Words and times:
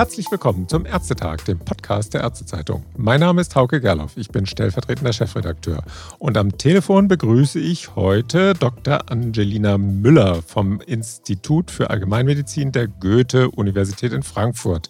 Herzlich 0.00 0.30
willkommen 0.30 0.66
zum 0.66 0.86
Ärztetag, 0.86 1.44
dem 1.44 1.58
Podcast 1.58 2.14
der 2.14 2.22
Ärztezeitung. 2.22 2.86
Mein 2.96 3.20
Name 3.20 3.42
ist 3.42 3.54
Hauke 3.54 3.82
Gerloff, 3.82 4.16
ich 4.16 4.30
bin 4.30 4.46
stellvertretender 4.46 5.12
Chefredakteur. 5.12 5.82
Und 6.18 6.38
am 6.38 6.56
Telefon 6.56 7.06
begrüße 7.06 7.60
ich 7.60 7.96
heute 7.96 8.54
Dr. 8.54 9.10
Angelina 9.10 9.76
Müller 9.76 10.40
vom 10.40 10.80
Institut 10.80 11.70
für 11.70 11.90
Allgemeinmedizin 11.90 12.72
der 12.72 12.88
Goethe-Universität 12.88 14.14
in 14.14 14.22
Frankfurt. 14.22 14.88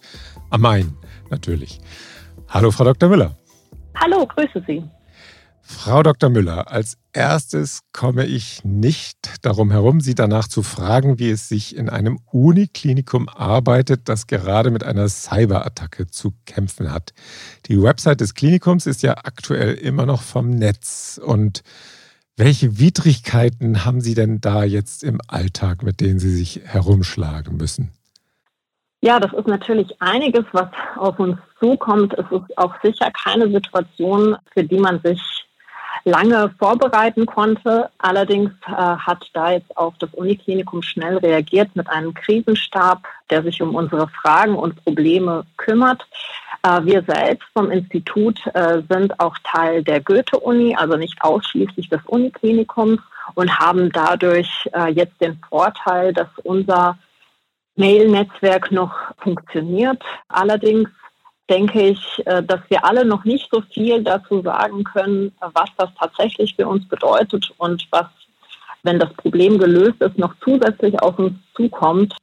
Am 0.49 0.61
Main, 0.61 0.97
natürlich. 1.29 1.81
Hallo, 2.49 2.71
Frau 2.71 2.85
Dr. 2.85 3.09
Müller. 3.09 3.37
Hallo, 3.97 4.25
grüße 4.25 4.63
Sie. 4.65 4.85
Frau 5.73 6.03
Dr. 6.03 6.29
Müller, 6.29 6.71
als 6.71 6.99
erstes 7.15 7.85
komme 7.93 8.27
ich 8.27 8.65
nicht 8.65 9.45
darum 9.47 9.71
herum, 9.71 10.01
Sie 10.01 10.15
danach 10.15 10.47
zu 10.47 10.63
fragen, 10.63 11.19
wie 11.19 11.31
es 11.31 11.49
sich 11.49 11.75
in 11.75 11.89
einem 11.89 12.19
Uniklinikum 12.31 13.31
arbeitet, 13.31 14.09
das 14.09 14.27
gerade 14.27 14.71
mit 14.71 14.85
einer 14.85 15.09
Cyberattacke 15.09 16.09
zu 16.09 16.35
kämpfen 16.45 16.93
hat. 16.93 17.15
Die 17.67 17.81
Website 17.81 18.21
des 18.21 18.35
Klinikums 18.35 18.87
ist 18.87 19.03
ja 19.03 19.13
aktuell 19.25 19.75
immer 19.75 20.05
noch 20.05 20.21
vom 20.21 20.51
Netz. 20.51 21.19
Und 21.25 21.63
welche 22.37 22.79
Widrigkeiten 22.79 23.85
haben 23.85 24.03
Sie 24.03 24.15
denn 24.15 24.43
da 24.43 24.65
jetzt 24.65 25.03
im 25.03 25.21
Alltag, 25.29 25.83
mit 25.83 26.01
denen 26.01 26.19
Sie 26.19 26.37
sich 26.37 26.61
herumschlagen 26.65 27.57
müssen? 27.57 27.91
Ja, 29.03 29.19
das 29.19 29.33
ist 29.33 29.47
natürlich 29.47 30.03
einiges, 30.03 30.45
was 30.53 30.69
auf 30.97 31.19
uns 31.19 31.39
zukommt. 31.59 32.13
Es 32.15 32.27
ist 32.31 32.59
auch 32.59 32.75
sicher 32.83 33.11
keine 33.13 33.51
Situation, 33.51 34.37
für 34.53 34.63
die 34.63 34.79
man 34.79 35.01
sich 35.03 35.40
lange 36.05 36.51
vorbereiten 36.59 37.27
konnte. 37.27 37.91
Allerdings 37.99 38.51
äh, 38.67 38.73
hat 38.73 39.29
da 39.35 39.53
jetzt 39.53 39.77
auch 39.77 39.95
das 39.99 40.13
Uniklinikum 40.15 40.83
schnell 40.83 41.19
reagiert 41.19 41.75
mit 41.75 41.89
einem 41.89 42.15
Krisenstab, 42.15 43.07
der 43.31 43.43
sich 43.43 43.63
um 43.63 43.75
unsere 43.75 44.09
Fragen 44.09 44.57
und 44.57 44.83
Probleme 44.85 45.45
kümmert. 45.57 46.03
Äh, 46.63 46.85
wir 46.85 47.03
selbst 47.07 47.49
vom 47.53 47.71
Institut 47.71 48.41
äh, 48.55 48.83
sind 48.89 49.19
auch 49.21 49.37
Teil 49.45 49.83
der 49.83 50.01
Goethe-Uni, 50.01 50.77
also 50.77 50.97
nicht 50.97 51.23
ausschließlich 51.23 51.89
des 51.89 52.01
Uniklinikums 52.07 53.01
und 53.35 53.59
haben 53.59 53.91
dadurch 53.93 54.69
äh, 54.73 54.91
jetzt 54.91 55.21
den 55.21 55.39
Vorteil, 55.49 56.13
dass 56.13 56.29
unser 56.43 56.99
Mail-Netzwerk 57.77 58.71
noch 58.73 58.93
funktioniert. 59.19 60.03
Allerdings 60.29 60.91
denke 61.51 61.89
ich, 61.89 62.23
äh, 62.27 62.43
dass 62.43 62.61
wir 62.69 62.85
alle 62.85 63.05
noch 63.05 63.25
nicht 63.25 63.51
so 63.53 63.61
viel 63.73 64.03
dazu 64.03 64.41
sagen 64.41 64.85
können, 64.85 65.33
was 65.41 65.69
das 65.77 65.91
tatsächlich 65.99 66.55
für 66.55 66.67
uns 66.67 66.89
bedeutet 66.89 67.53
und 67.59 67.87
was, 67.91 68.07
wenn 68.85 68.99
das 68.99 69.13
Problem 69.15 69.59
gelöst 69.59 70.01
ist, 70.01 70.17
noch 70.17 70.35
zusätzlich 70.43 70.99
auf 71.03 71.19
uns 71.19 71.35
zukommt, 71.55 72.17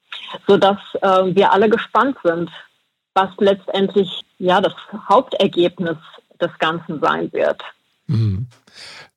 sodass 0.47 0.79
äh, 1.01 1.35
wir 1.35 1.51
alle 1.51 1.69
gespannt 1.69 2.17
sind, 2.23 2.49
was 3.13 3.29
letztendlich 3.37 4.21
ja 4.39 4.61
das 4.61 4.73
Hauptergebnis 5.09 5.97
des 6.39 6.51
Ganzen 6.59 6.99
sein 7.01 7.31
wird. 7.33 7.61
Mhm. 8.07 8.47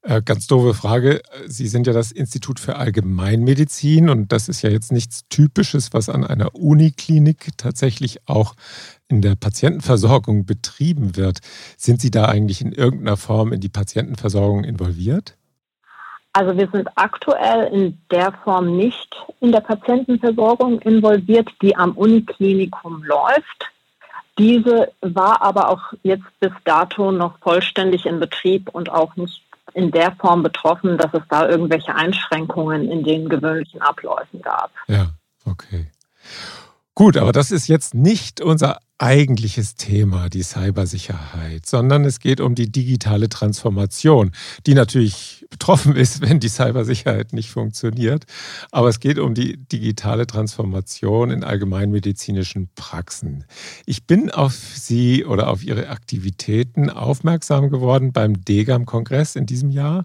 Äh, 0.02 0.20
ganz 0.22 0.46
doofe 0.46 0.74
Frage. 0.74 1.22
Sie 1.46 1.69
sind 1.69 1.86
ja 1.86 1.92
das 1.92 2.10
Institut 2.10 2.58
für 2.58 2.77
Allgemeinmedizin 2.77 4.08
und 4.08 4.32
das 4.32 4.48
ist 4.48 4.62
ja 4.62 4.70
jetzt 4.70 4.91
nichts 4.91 5.28
Typisches, 5.28 5.92
was 5.92 6.08
an 6.08 6.24
einer 6.24 6.55
Uniklinik 6.55 7.56
tatsächlich 7.56 8.19
auch 8.27 8.55
in 9.08 9.22
der 9.22 9.36
Patientenversorgung 9.36 10.44
betrieben 10.44 11.16
wird. 11.16 11.38
Sind 11.77 12.00
Sie 12.00 12.10
da 12.10 12.27
eigentlich 12.27 12.62
in 12.62 12.72
irgendeiner 12.72 13.16
Form 13.16 13.52
in 13.52 13.60
die 13.60 13.69
Patientenversorgung 13.69 14.64
involviert? 14.64 15.36
Also 16.32 16.56
wir 16.56 16.69
sind 16.72 16.88
aktuell 16.94 17.72
in 17.72 18.00
der 18.10 18.32
Form 18.44 18.77
nicht 18.77 19.14
in 19.41 19.52
der 19.52 19.60
Patientenversorgung 19.60 20.80
involviert, 20.80 21.48
die 21.60 21.77
am 21.77 21.92
Uniklinikum 21.97 23.02
läuft. 23.02 23.70
Diese 24.41 24.91
war 25.02 25.42
aber 25.42 25.69
auch 25.69 25.92
jetzt 26.03 26.25
bis 26.41 26.53
dato 26.64 27.12
noch 27.12 27.38
vollständig 27.41 28.06
in 28.06 28.20
Betrieb 28.20 28.70
und 28.70 28.91
auch 28.91 29.14
nicht 29.16 29.42
in 29.75 29.91
der 29.91 30.12
Form 30.12 30.42
betroffen, 30.42 30.97
dass 30.97 31.12
es 31.12 31.20
da 31.28 31.47
irgendwelche 31.47 31.94
Einschränkungen 31.94 32.91
in 32.91 33.04
den 33.04 33.28
gewöhnlichen 33.28 33.82
Abläufen 33.82 34.41
gab. 34.41 34.70
Ja, 34.88 35.10
okay. 35.44 35.91
Gut, 36.94 37.19
aber 37.19 37.32
das 37.32 37.50
ist 37.50 37.69
jetzt 37.69 37.92
nicht 37.92 38.41
unser 38.41 38.78
eigentliches 39.00 39.77
Thema, 39.77 40.28
die 40.28 40.43
Cybersicherheit, 40.43 41.65
sondern 41.65 42.05
es 42.05 42.21
geht 42.21 42.38
um 42.38 42.55
die 42.55 42.71
digitale 42.71 43.31
Transformation, 43.31 44.33
die 44.66 44.75
natürlich 44.75 45.47
betroffen 45.49 45.97
ist, 45.97 46.21
wenn 46.21 46.38
die 46.38 46.50
Cybersicherheit 46.50 47.33
nicht 47.33 47.50
funktioniert. 47.50 48.25
Aber 48.71 48.88
es 48.88 49.00
geht 49.00 49.19
um 49.19 49.34
die 49.34 49.56
digitale 49.56 50.27
Transformation 50.27 51.31
in 51.31 51.44
allgemeinmedizinischen 51.44 52.69
Praxen. 52.75 53.44
Ich 53.87 54.06
bin 54.06 54.31
auf 54.31 54.53
Sie 54.53 55.25
oder 55.25 55.49
auf 55.49 55.65
Ihre 55.65 55.88
Aktivitäten 55.88 56.91
aufmerksam 56.91 57.71
geworden 57.71 58.12
beim 58.12 58.44
DEGAM-Kongress 58.44 59.34
in 59.34 59.47
diesem 59.47 59.71
Jahr. 59.71 60.05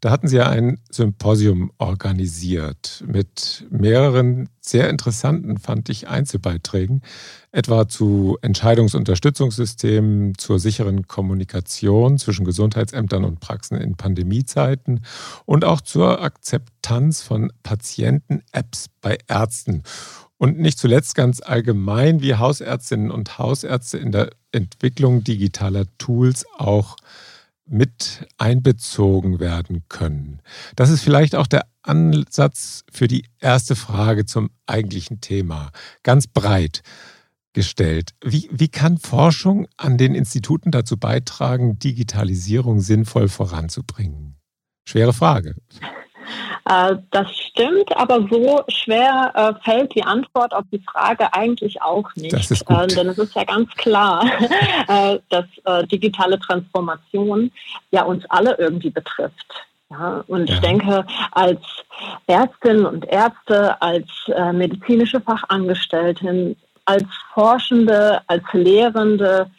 Da 0.00 0.12
hatten 0.12 0.28
Sie 0.28 0.36
ja 0.36 0.48
ein 0.48 0.78
Symposium 0.88 1.72
organisiert 1.78 3.02
mit 3.06 3.66
mehreren 3.70 4.48
sehr 4.60 4.88
interessanten, 4.90 5.58
fand 5.58 5.88
ich, 5.88 6.08
Einzelbeiträgen 6.08 7.02
etwa 7.52 7.88
zu 7.88 8.36
Entscheidungsunterstützungssystemen, 8.42 10.36
zur 10.36 10.58
sicheren 10.58 11.06
Kommunikation 11.06 12.18
zwischen 12.18 12.44
Gesundheitsämtern 12.44 13.24
und 13.24 13.40
Praxen 13.40 13.80
in 13.80 13.96
Pandemiezeiten 13.96 15.00
und 15.44 15.64
auch 15.64 15.80
zur 15.80 16.22
Akzeptanz 16.22 17.22
von 17.22 17.52
Patienten-Apps 17.62 18.86
bei 19.00 19.18
Ärzten. 19.26 19.82
Und 20.38 20.58
nicht 20.58 20.78
zuletzt 20.78 21.14
ganz 21.14 21.40
allgemein, 21.40 22.20
wie 22.20 22.34
Hausärztinnen 22.34 23.10
und 23.10 23.38
Hausärzte 23.38 23.96
in 23.96 24.12
der 24.12 24.30
Entwicklung 24.52 25.24
digitaler 25.24 25.84
Tools 25.96 26.44
auch 26.58 26.96
mit 27.66 28.26
einbezogen 28.38 29.40
werden 29.40 29.84
können. 29.88 30.40
Das 30.76 30.90
ist 30.90 31.02
vielleicht 31.02 31.34
auch 31.34 31.46
der 31.46 31.66
Ansatz 31.82 32.84
für 32.90 33.08
die 33.08 33.24
erste 33.40 33.76
Frage 33.76 34.24
zum 34.24 34.50
eigentlichen 34.66 35.20
Thema. 35.20 35.70
Ganz 36.02 36.26
breit 36.26 36.82
gestellt. 37.56 38.10
Wie, 38.22 38.48
wie 38.52 38.68
kann 38.68 38.98
Forschung 38.98 39.66
an 39.78 39.96
den 39.96 40.14
Instituten 40.14 40.70
dazu 40.70 40.98
beitragen, 40.98 41.78
Digitalisierung 41.78 42.80
sinnvoll 42.80 43.28
voranzubringen? 43.28 44.36
Schwere 44.84 45.14
Frage. 45.14 45.54
Äh, 46.68 46.96
das 47.12 47.34
stimmt, 47.34 47.96
aber 47.96 48.26
so 48.30 48.62
schwer 48.68 49.32
äh, 49.34 49.64
fällt 49.64 49.94
die 49.94 50.02
Antwort 50.02 50.52
auf 50.52 50.64
die 50.70 50.82
Frage 50.92 51.32
eigentlich 51.32 51.80
auch 51.80 52.14
nicht. 52.14 52.34
Das 52.34 52.50
ist 52.50 52.66
gut. 52.66 52.92
Äh, 52.92 52.94
denn 52.94 53.08
es 53.08 53.18
ist 53.18 53.34
ja 53.34 53.44
ganz 53.44 53.70
klar, 53.76 54.28
dass 55.30 55.46
digitale 55.90 56.38
Transformation 56.38 57.50
ja 57.90 58.02
uns 58.02 58.24
alle 58.28 58.56
irgendwie 58.58 58.90
betrifft. 58.90 59.66
Ja, 59.88 60.24
und 60.26 60.48
ja. 60.48 60.56
ich 60.56 60.60
denke, 60.60 61.06
als 61.30 61.60
Ärztinnen 62.26 62.84
und 62.84 63.06
Ärzte, 63.06 63.80
als 63.80 64.08
medizinische 64.52 65.20
Fachangestellten 65.20 66.56
als 66.86 67.04
Forschende, 67.34 68.20
als 68.26 68.44
Lehrende, 68.52 69.50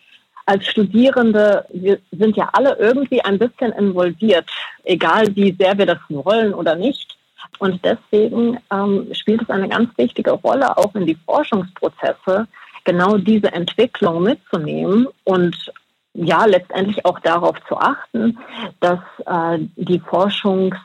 als 0.45 0.65
Studierende, 0.65 1.65
wir 1.71 1.99
sind 2.11 2.38
ja 2.38 2.49
alle 2.53 2.75
irgendwie 2.79 3.21
ein 3.21 3.38
bisschen 3.38 3.71
involviert, 3.73 4.49
egal 4.85 5.35
wie 5.35 5.55
sehr 5.59 5.77
wir 5.77 5.85
das 5.85 5.99
wollen 6.09 6.53
oder 6.53 6.75
nicht. 6.75 7.17
Und 7.59 7.83
deswegen 7.83 8.57
ähm, 8.71 9.09
spielt 9.13 9.41
es 9.41 9.49
eine 9.49 9.69
ganz 9.69 9.89
wichtige 9.97 10.31
Rolle, 10.31 10.77
auch 10.77 10.95
in 10.95 11.05
die 11.05 11.17
Forschungsprozesse, 11.25 12.47
genau 12.85 13.17
diese 13.17 13.51
Entwicklung 13.51 14.23
mitzunehmen 14.23 15.07
und 15.25 15.71
ja, 16.13 16.45
letztendlich 16.45 17.05
auch 17.05 17.19
darauf 17.19 17.57
zu 17.67 17.77
achten, 17.77 18.39
dass 18.79 18.99
äh, 19.25 19.59
die 19.75 19.99
Forschungs 19.99 20.75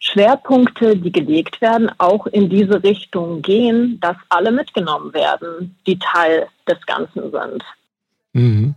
Schwerpunkte, 0.00 0.96
die 0.96 1.12
gelegt 1.12 1.60
werden, 1.60 1.90
auch 1.98 2.26
in 2.26 2.48
diese 2.48 2.82
Richtung 2.82 3.42
gehen, 3.42 3.98
dass 4.00 4.16
alle 4.30 4.50
mitgenommen 4.50 5.12
werden, 5.12 5.76
die 5.86 5.98
Teil 5.98 6.48
des 6.66 6.84
Ganzen 6.86 7.30
sind. 7.30 7.62
Mhm. 8.32 8.74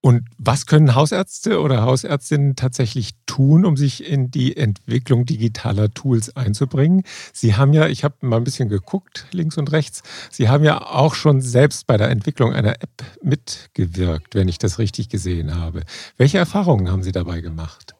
Und 0.00 0.26
was 0.36 0.66
können 0.66 0.94
Hausärzte 0.94 1.62
oder 1.62 1.82
Hausärztinnen 1.82 2.56
tatsächlich 2.56 3.12
tun, 3.24 3.64
um 3.64 3.78
sich 3.78 4.06
in 4.06 4.30
die 4.30 4.54
Entwicklung 4.54 5.24
digitaler 5.24 5.90
Tools 5.92 6.36
einzubringen? 6.36 7.04
Sie 7.32 7.54
haben 7.56 7.72
ja, 7.72 7.86
ich 7.86 8.04
habe 8.04 8.14
mal 8.20 8.36
ein 8.36 8.44
bisschen 8.44 8.68
geguckt, 8.68 9.26
links 9.30 9.56
und 9.56 9.72
rechts, 9.72 10.02
Sie 10.30 10.50
haben 10.50 10.62
ja 10.62 10.82
auch 10.82 11.14
schon 11.14 11.40
selbst 11.40 11.86
bei 11.86 11.96
der 11.96 12.10
Entwicklung 12.10 12.52
einer 12.52 12.82
App 12.82 13.02
mitgewirkt, 13.22 14.34
wenn 14.34 14.48
ich 14.48 14.58
das 14.58 14.78
richtig 14.78 15.08
gesehen 15.08 15.54
habe. 15.58 15.84
Welche 16.18 16.36
Erfahrungen 16.36 16.90
haben 16.90 17.02
Sie 17.02 17.12
dabei 17.12 17.40
gemacht? 17.40 17.93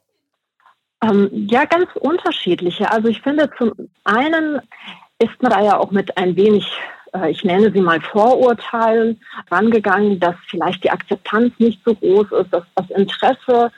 Ähm, 1.04 1.48
ja, 1.50 1.64
ganz 1.64 1.88
unterschiedliche. 2.00 2.90
Also 2.90 3.08
ich 3.08 3.20
finde, 3.20 3.50
zum 3.58 3.72
einen 4.04 4.60
ist 5.18 5.42
man 5.42 5.52
da 5.52 5.62
ja 5.62 5.78
auch 5.78 5.90
mit 5.90 6.16
ein 6.16 6.36
wenig, 6.36 6.66
äh, 7.12 7.30
ich 7.30 7.44
nenne 7.44 7.70
sie 7.72 7.80
mal 7.80 8.00
Vorurteilen, 8.00 9.20
rangegangen, 9.50 10.18
dass 10.18 10.36
vielleicht 10.48 10.84
die 10.84 10.90
Akzeptanz 10.90 11.52
nicht 11.58 11.80
so 11.84 11.94
groß 11.94 12.32
ist, 12.32 12.52
dass 12.52 12.64
das 12.74 12.90
Interesse 12.90 13.70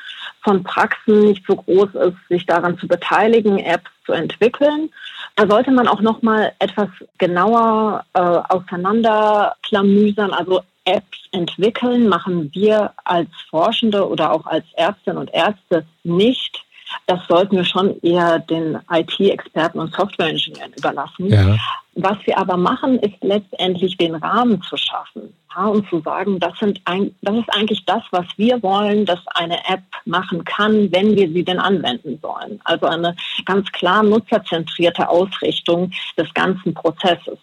von 0.43 0.63
Praxen 0.63 1.25
nicht 1.25 1.45
so 1.47 1.57
groß 1.57 1.95
ist, 1.95 2.17
sich 2.29 2.47
daran 2.47 2.79
zu 2.79 2.87
beteiligen, 2.87 3.59
Apps 3.59 3.91
zu 4.05 4.13
entwickeln. 4.13 4.91
da 5.35 5.49
sollte 5.49 5.73
man 5.73 5.89
auch 5.89 6.01
noch 6.01 6.23
mal 6.23 6.53
etwas 6.61 6.89
genauer 7.19 8.05
äh, 8.15 8.21
auseinanderklamüsern. 8.21 10.33
Also 10.33 10.61
Apps 10.85 11.19
entwickeln 11.33 12.09
machen 12.09 12.51
wir 12.55 12.93
als 13.05 13.29
Forschende 13.51 14.09
oder 14.09 14.33
auch 14.33 14.47
als 14.47 14.65
Ärztinnen 14.75 15.19
und 15.19 15.35
Ärzte 15.35 15.85
nicht. 16.05 16.66
Das 17.07 17.21
sollten 17.29 17.57
wir 17.57 17.65
schon 17.65 18.01
eher 18.03 18.39
den 18.39 18.79
IT-Experten 18.91 19.79
und 19.79 19.95
Software-Ingenieuren 19.95 20.73
überlassen. 20.77 21.27
Ja. 21.27 21.57
Was 21.95 22.19
wir 22.27 22.37
aber 22.39 22.57
machen, 22.57 22.99
ist 22.99 23.17
letztendlich 23.23 23.97
den 23.97 24.15
Rahmen 24.17 24.61
zu 24.63 24.77
schaffen 24.77 25.33
ja, 25.57 25.67
und 25.67 25.89
zu 25.89 26.01
sagen, 26.01 26.39
das, 26.39 26.59
sind 26.59 26.81
ein, 26.85 27.15
das 27.23 27.37
ist 27.37 27.49
eigentlich 27.55 27.85
das, 27.87 28.03
was 28.11 28.27
wir 28.37 28.63
wollen, 28.63 29.07
dass 29.07 29.21
eine 29.29 29.59
App 29.69 29.83
machen 30.05 30.45
kann, 30.45 30.93
wenn 30.93 31.17
wir 31.17 31.29
sie 31.29 31.45
denn 31.45 31.59
anwenden 31.59 32.19
sollen. 32.21 32.61
Also 32.65 32.87
eine 32.87 33.17
ganz 33.45 33.71
klar 33.73 34.03
nutzerzentrierte 34.03 35.09
Ausrichtung 35.09 35.91
des 36.19 36.33
ganzen 36.35 36.75
Prozesses. 36.75 37.39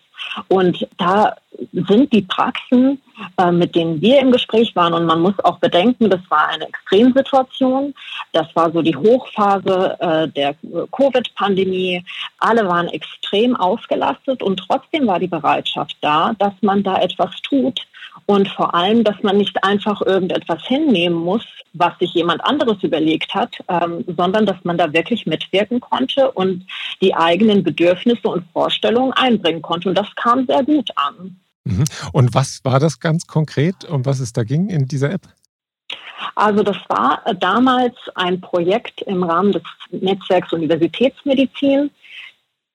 Und 0.48 0.88
da 0.98 1.36
sind 1.72 2.12
die 2.12 2.24
Praxen, 2.24 3.02
äh, 3.38 3.52
mit 3.52 3.76
denen 3.76 4.02
wir 4.02 4.20
im 4.20 4.32
Gespräch 4.32 4.76
waren, 4.76 4.94
und 4.94 5.06
man 5.06 5.22
muss 5.22 5.38
auch 5.44 5.60
bedenken, 5.60 6.10
das 6.10 6.22
war 6.30 6.48
eine 6.48 6.68
Extremsituation. 6.68 7.94
Das 8.32 8.48
war 8.56 8.72
so 8.72 8.82
die 8.82 8.96
Hochphase 8.96 9.98
äh, 10.00 10.28
der 10.30 10.56
Covid-Pandemie. 10.92 12.04
Alle 12.40 12.68
waren 12.68 12.88
extrem 12.88 13.56
ausgelastet 13.56 14.42
und 14.42 14.58
trotzdem 14.58 15.08
war 15.08 15.20
die 15.20 15.28
Bereitschaft 15.28 15.96
da, 16.02 16.34
dass 16.40 16.54
man 16.62 16.84
da 16.84 16.98
etwas 16.98 17.32
tut, 17.42 17.80
und 18.26 18.48
vor 18.48 18.74
allem, 18.74 19.04
dass 19.04 19.22
man 19.24 19.38
nicht 19.38 19.64
einfach 19.64 20.02
irgendetwas 20.02 20.64
hinnehmen 20.66 21.18
muss, 21.18 21.46
was 21.74 21.98
sich 22.00 22.14
jemand 22.14 22.44
anderes 22.46 22.82
überlegt 22.84 23.34
hat, 23.34 23.56
ähm, 23.68 24.06
sondern 24.16 24.46
dass 24.46 24.58
man 24.64 24.78
da 24.78 24.94
wirklich 24.94 25.26
mitwirken 25.26 25.80
konnte 25.80 26.32
und 26.32 26.66
die 27.02 27.16
eigenen 27.16 27.64
Bedürfnisse 27.64 28.28
und 28.28 28.46
Vorstellungen 28.54 29.14
einbringen 29.14 29.62
konnte. 29.62 29.90
Und 29.90 29.98
das 29.98 30.08
kam 30.16 30.46
sehr 30.46 30.64
gut 30.64 30.90
an. 30.96 31.40
Mhm. 31.66 31.86
Und 32.12 32.34
was 32.34 32.64
war 32.64 32.80
das 32.80 33.00
ganz 33.00 33.26
konkret, 33.26 33.86
um 33.86 34.06
was 34.06 34.20
es 34.20 34.34
da 34.34 34.44
ging 34.44 34.70
in 34.70 34.88
dieser 34.88 35.12
App? 35.12 35.28
Also 36.36 36.64
das 36.64 36.78
war 36.88 37.22
damals 37.40 37.96
ein 38.16 38.42
Projekt 38.42 39.02
im 39.04 39.24
Rahmen 39.24 39.52
des 39.52 39.64
Netzwerks 39.92 40.52
Universitätsmedizin. 40.54 41.92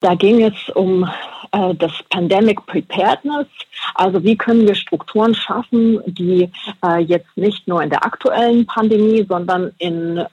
Da 0.00 0.14
ging 0.14 0.42
es 0.44 0.68
um 0.74 1.08
äh, 1.52 1.74
das 1.74 1.92
Pandemic 2.10 2.64
Preparedness. 2.66 3.46
Also 3.94 4.22
wie 4.22 4.36
können 4.36 4.66
wir 4.66 4.74
Strukturen 4.74 5.34
schaffen, 5.34 6.00
die 6.06 6.50
äh, 6.84 6.98
jetzt 6.98 7.36
nicht 7.36 7.66
nur 7.66 7.82
in 7.82 7.90
der 7.90 8.04
aktuellen 8.04 8.64
Pandemie, 8.66 9.26
sondern 9.28 9.72
in 9.78 10.24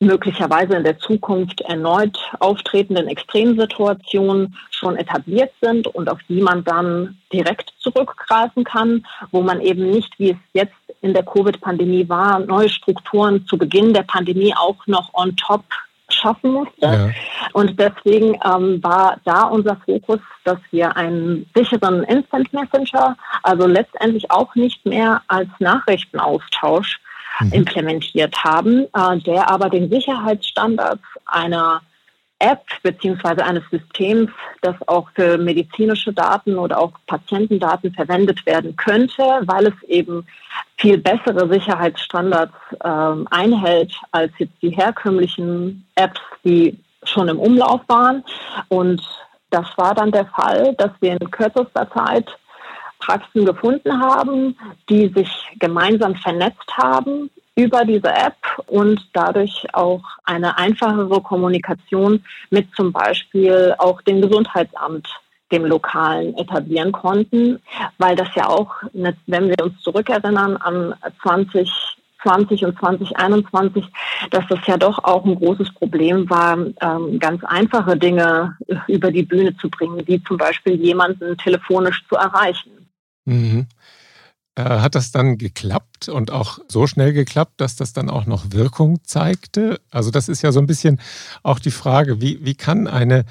möglicherweise 0.00 0.76
in 0.76 0.84
der 0.84 0.98
Zukunft 0.98 1.60
erneut 1.62 2.16
auftretenden 2.38 3.08
Extremsituationen 3.08 4.54
schon 4.70 4.96
etabliert 4.96 5.50
sind 5.60 5.88
und 5.88 6.08
auf 6.08 6.20
die 6.28 6.40
man 6.40 6.62
dann 6.62 7.18
direkt 7.32 7.72
zurückgreifen 7.80 8.62
kann, 8.62 9.04
wo 9.32 9.42
man 9.42 9.60
eben 9.60 9.90
nicht, 9.90 10.16
wie 10.18 10.30
es 10.30 10.36
jetzt 10.52 10.74
in 11.00 11.14
der 11.14 11.24
Covid-Pandemie 11.24 12.08
war, 12.08 12.38
neue 12.38 12.68
Strukturen 12.68 13.44
zu 13.46 13.58
Beginn 13.58 13.92
der 13.92 14.02
Pandemie 14.02 14.54
auch 14.54 14.86
noch 14.86 15.14
on 15.14 15.36
top 15.36 15.64
schaffen 16.18 16.52
musste. 16.52 16.86
Ja. 16.86 17.10
Und 17.52 17.78
deswegen 17.78 18.34
ähm, 18.44 18.82
war 18.82 19.18
da 19.24 19.44
unser 19.44 19.76
Fokus, 19.84 20.20
dass 20.44 20.58
wir 20.70 20.96
einen 20.96 21.48
sicheren 21.54 22.02
Instant 22.04 22.52
Messenger, 22.52 23.16
also 23.42 23.66
letztendlich 23.66 24.30
auch 24.30 24.54
nicht 24.54 24.84
mehr 24.84 25.22
als 25.28 25.48
Nachrichtenaustausch 25.58 26.98
mhm. 27.40 27.52
implementiert 27.52 28.36
haben, 28.44 28.86
äh, 28.94 29.18
der 29.18 29.50
aber 29.50 29.70
den 29.70 29.90
Sicherheitsstandards 29.90 31.02
einer 31.26 31.82
App 32.38 32.64
beziehungsweise 32.82 33.44
eines 33.44 33.64
Systems, 33.70 34.30
das 34.62 34.76
auch 34.86 35.08
für 35.14 35.38
medizinische 35.38 36.12
Daten 36.12 36.56
oder 36.56 36.78
auch 36.78 36.92
Patientendaten 37.06 37.92
verwendet 37.92 38.46
werden 38.46 38.76
könnte, 38.76 39.22
weil 39.42 39.66
es 39.66 39.82
eben 39.88 40.26
viel 40.76 40.98
bessere 40.98 41.48
Sicherheitsstandards 41.52 42.54
äh, 42.80 43.34
einhält 43.34 43.92
als 44.12 44.32
jetzt 44.38 44.54
die 44.62 44.70
herkömmlichen 44.70 45.84
Apps, 45.96 46.20
die 46.44 46.78
schon 47.02 47.28
im 47.28 47.40
Umlauf 47.40 47.80
waren. 47.88 48.24
Und 48.68 49.02
das 49.50 49.66
war 49.76 49.94
dann 49.94 50.12
der 50.12 50.26
Fall, 50.26 50.74
dass 50.78 50.90
wir 51.00 51.12
in 51.12 51.30
kürzester 51.30 51.90
Zeit 51.90 52.28
Praxen 53.00 53.44
gefunden 53.44 54.00
haben, 54.00 54.56
die 54.88 55.08
sich 55.08 55.30
gemeinsam 55.58 56.14
vernetzt 56.16 56.76
haben 56.76 57.30
über 57.58 57.84
diese 57.84 58.08
App 58.08 58.36
und 58.68 59.00
dadurch 59.12 59.66
auch 59.72 60.04
eine 60.22 60.56
einfachere 60.58 61.20
Kommunikation 61.20 62.24
mit 62.50 62.68
zum 62.76 62.92
Beispiel 62.92 63.74
auch 63.78 64.00
dem 64.02 64.22
Gesundheitsamt, 64.22 65.08
dem 65.50 65.64
Lokalen 65.64 66.36
etablieren 66.36 66.92
konnten, 66.92 67.60
weil 67.98 68.14
das 68.14 68.28
ja 68.36 68.46
auch, 68.46 68.76
wenn 68.92 69.48
wir 69.48 69.56
uns 69.60 69.80
zurückerinnern 69.80 70.56
an 70.56 70.94
2020 71.22 72.64
und 72.64 72.78
2021, 72.78 73.84
dass 74.30 74.46
das 74.48 74.60
ja 74.66 74.76
doch 74.76 75.02
auch 75.02 75.24
ein 75.24 75.34
großes 75.34 75.74
Problem 75.74 76.30
war, 76.30 76.58
ähm, 76.58 77.18
ganz 77.18 77.42
einfache 77.42 77.96
Dinge 77.96 78.56
über 78.86 79.10
die 79.10 79.24
Bühne 79.24 79.56
zu 79.56 79.68
bringen, 79.68 80.06
wie 80.06 80.22
zum 80.22 80.36
Beispiel 80.36 80.74
jemanden 80.74 81.36
telefonisch 81.38 82.04
zu 82.08 82.14
erreichen. 82.14 82.88
Mhm. 83.24 83.66
Äh, 84.58 84.80
hat 84.80 84.96
das 84.96 85.12
dann 85.12 85.38
geklappt 85.38 86.08
und 86.08 86.32
auch 86.32 86.58
so 86.66 86.88
schnell 86.88 87.12
geklappt, 87.12 87.60
dass 87.60 87.76
das 87.76 87.92
dann 87.92 88.10
auch 88.10 88.26
noch 88.26 88.50
Wirkung 88.50 88.98
zeigte? 89.04 89.80
Also 89.88 90.10
das 90.10 90.28
ist 90.28 90.42
ja 90.42 90.50
so 90.50 90.58
ein 90.58 90.66
bisschen 90.66 91.00
auch 91.44 91.60
die 91.60 91.70
Frage, 91.70 92.20
wie, 92.20 92.44
wie 92.44 92.56
kann 92.56 92.88
eine, 92.88 93.24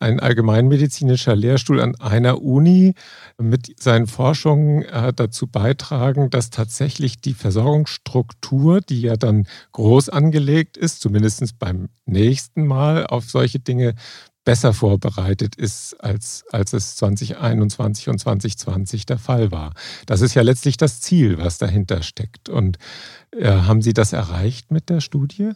ein 0.00 0.20
allgemeinmedizinischer 0.20 1.34
Lehrstuhl 1.34 1.80
an 1.80 1.96
einer 1.96 2.42
Uni 2.42 2.92
mit 3.38 3.80
seinen 3.80 4.06
Forschungen 4.06 4.82
äh, 4.82 5.14
dazu 5.14 5.46
beitragen, 5.46 6.28
dass 6.28 6.50
tatsächlich 6.50 7.22
die 7.22 7.32
Versorgungsstruktur, 7.32 8.82
die 8.82 9.00
ja 9.00 9.16
dann 9.16 9.46
groß 9.72 10.10
angelegt 10.10 10.76
ist, 10.76 11.00
zumindest 11.00 11.58
beim 11.58 11.88
nächsten 12.04 12.66
Mal 12.66 13.06
auf 13.06 13.30
solche 13.30 13.60
Dinge 13.60 13.94
besser 14.50 14.72
vorbereitet 14.72 15.54
ist, 15.54 15.94
als, 16.02 16.44
als 16.50 16.72
es 16.72 16.96
2021 16.96 18.08
und 18.08 18.18
2020 18.18 19.06
der 19.06 19.18
Fall 19.18 19.52
war. 19.52 19.74
Das 20.06 20.22
ist 20.22 20.34
ja 20.34 20.42
letztlich 20.42 20.76
das 20.76 21.00
Ziel, 21.00 21.38
was 21.38 21.58
dahinter 21.58 22.02
steckt. 22.02 22.48
Und 22.48 22.76
äh, 23.30 23.46
haben 23.46 23.80
Sie 23.80 23.92
das 23.92 24.12
erreicht 24.12 24.72
mit 24.72 24.90
der 24.90 25.00
Studie? 25.00 25.52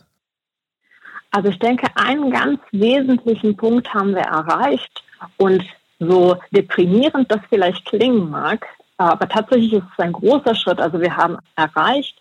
Also 1.32 1.48
ich 1.48 1.58
denke, 1.58 1.88
einen 1.96 2.30
ganz 2.30 2.60
wesentlichen 2.70 3.56
Punkt 3.56 3.92
haben 3.92 4.14
wir 4.14 4.22
erreicht. 4.22 5.02
Und 5.38 5.64
so 5.98 6.36
deprimierend 6.52 7.32
das 7.32 7.40
vielleicht 7.48 7.84
klingen 7.86 8.30
mag, 8.30 8.64
aber 8.96 9.28
tatsächlich 9.28 9.72
ist 9.72 9.86
es 9.92 10.04
ein 10.04 10.12
großer 10.12 10.54
Schritt. 10.54 10.78
Also 10.78 11.00
wir 11.00 11.16
haben 11.16 11.38
erreicht, 11.56 12.16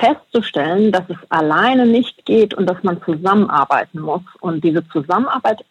festzustellen, 0.00 0.90
dass 0.90 1.04
es 1.10 1.18
alleine 1.28 1.84
nicht 1.84 2.24
geht 2.24 2.54
und 2.54 2.64
dass 2.64 2.82
man 2.82 3.02
zusammenarbeiten 3.02 4.00
muss. 4.00 4.22
Und 4.40 4.64
diese 4.64 4.88
Zusammenarbeit 4.88 5.62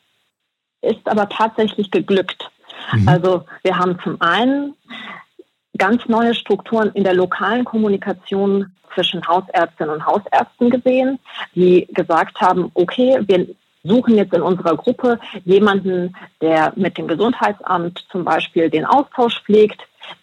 ist 0.81 1.07
aber 1.07 1.29
tatsächlich 1.29 1.91
geglückt. 1.91 2.49
Mhm. 2.93 3.07
Also 3.07 3.45
wir 3.63 3.77
haben 3.77 3.97
zum 4.03 4.21
einen 4.21 4.75
ganz 5.77 6.05
neue 6.07 6.33
Strukturen 6.33 6.91
in 6.93 7.03
der 7.03 7.13
lokalen 7.13 7.65
Kommunikation 7.65 8.73
zwischen 8.93 9.25
Hausärztinnen 9.27 9.93
und 9.93 10.05
Hausärzten 10.05 10.69
gesehen, 10.69 11.19
die 11.53 11.87
gesagt 11.91 12.41
haben, 12.41 12.71
okay, 12.73 13.19
wir 13.27 13.47
suchen 13.83 14.15
jetzt 14.15 14.33
in 14.33 14.41
unserer 14.41 14.75
Gruppe 14.75 15.19
jemanden, 15.45 16.15
der 16.41 16.73
mit 16.75 16.97
dem 16.97 17.07
Gesundheitsamt 17.07 18.05
zum 18.11 18.23
Beispiel 18.23 18.69
den 18.69 18.85
Austausch 18.85 19.41
pflegt, 19.43 19.81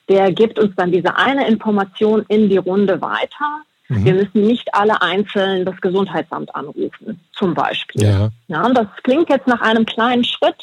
der 0.08 0.32
gibt 0.32 0.58
uns 0.58 0.74
dann 0.76 0.92
diese 0.92 1.16
eine 1.16 1.46
Information 1.46 2.24
in 2.28 2.48
die 2.48 2.56
Runde 2.56 3.00
weiter 3.00 3.62
Mhm. 3.88 4.04
Wir 4.04 4.14
müssen 4.14 4.42
nicht 4.42 4.74
alle 4.74 5.00
einzeln 5.02 5.64
das 5.64 5.80
Gesundheitsamt 5.80 6.54
anrufen, 6.54 7.20
zum 7.32 7.54
Beispiel. 7.54 8.02
Ja. 8.02 8.30
ja. 8.48 8.68
Das 8.70 8.86
klingt 9.02 9.28
jetzt 9.28 9.46
nach 9.46 9.60
einem 9.60 9.84
kleinen 9.86 10.24
Schritt, 10.24 10.62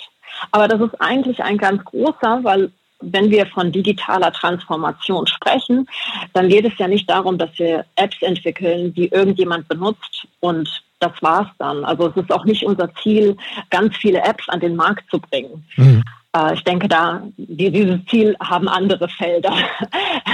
aber 0.51 0.67
das 0.67 0.81
ist 0.81 0.99
eigentlich 0.99 1.43
ein 1.43 1.57
ganz 1.57 1.83
großer, 1.85 2.39
weil 2.43 2.71
wenn 3.01 3.31
wir 3.31 3.47
von 3.47 3.71
digitaler 3.71 4.31
Transformation 4.31 5.25
sprechen, 5.27 5.87
dann 6.33 6.49
geht 6.49 6.65
es 6.65 6.77
ja 6.77 6.87
nicht 6.87 7.09
darum, 7.09 7.37
dass 7.37 7.49
wir 7.57 7.85
Apps 7.95 8.21
entwickeln, 8.21 8.93
die 8.93 9.07
irgendjemand 9.07 9.67
benutzt 9.67 10.27
und 10.39 10.83
das 10.99 11.13
war's 11.21 11.49
dann. 11.57 11.83
Also 11.83 12.09
es 12.09 12.17
ist 12.17 12.31
auch 12.31 12.45
nicht 12.45 12.63
unser 12.63 12.93
Ziel, 13.01 13.35
ganz 13.71 13.97
viele 13.97 14.19
Apps 14.23 14.47
an 14.49 14.59
den 14.59 14.75
Markt 14.75 15.09
zu 15.09 15.19
bringen. 15.19 15.65
Mhm. 15.75 16.03
Äh, 16.35 16.53
ich 16.53 16.63
denke, 16.63 16.87
da 16.87 17.23
dieses 17.37 18.05
Ziel 18.05 18.35
haben 18.39 18.67
andere 18.67 19.09
Felder, 19.09 19.53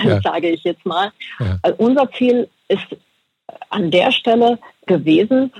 ja. 0.03 0.21
sage 0.23 0.49
ich 0.49 0.63
jetzt 0.63 0.85
mal. 0.85 1.11
Ja. 1.39 1.57
Also 1.61 1.77
unser 1.77 2.11
Ziel 2.11 2.49
ist 2.67 2.85
an 3.69 3.91
der 3.91 4.11
Stelle 4.11 4.59
gewesen, 4.85 5.53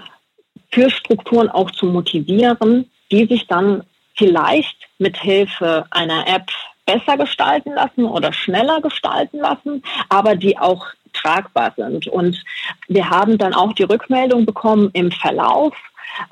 für 0.72 0.90
Strukturen 0.90 1.50
auch 1.50 1.72
zu 1.72 1.86
motivieren, 1.86 2.90
die 3.12 3.26
sich 3.26 3.48
dann 3.48 3.84
vielleicht 4.16 4.88
mit 4.98 5.18
Hilfe 5.18 5.86
einer 5.92 6.28
App 6.28 6.50
besser 6.86 7.18
gestalten 7.18 7.74
lassen 7.74 8.06
oder 8.06 8.34
schneller 8.34 8.82
gestalten 8.82 9.40
lassen, 9.40 9.84
aber 10.10 10.36
die 10.36 10.58
auch 10.58 10.86
tragbar 11.14 11.74
sind. 11.76 12.08
Und 12.08 12.44
wir 12.88 13.10
haben 13.10 13.38
dann 13.38 13.54
auch 13.54 13.74
die 13.74 13.84
Rückmeldung 13.84 14.46
bekommen 14.46 14.90
im 14.94 15.12
Verlauf, 15.12 15.74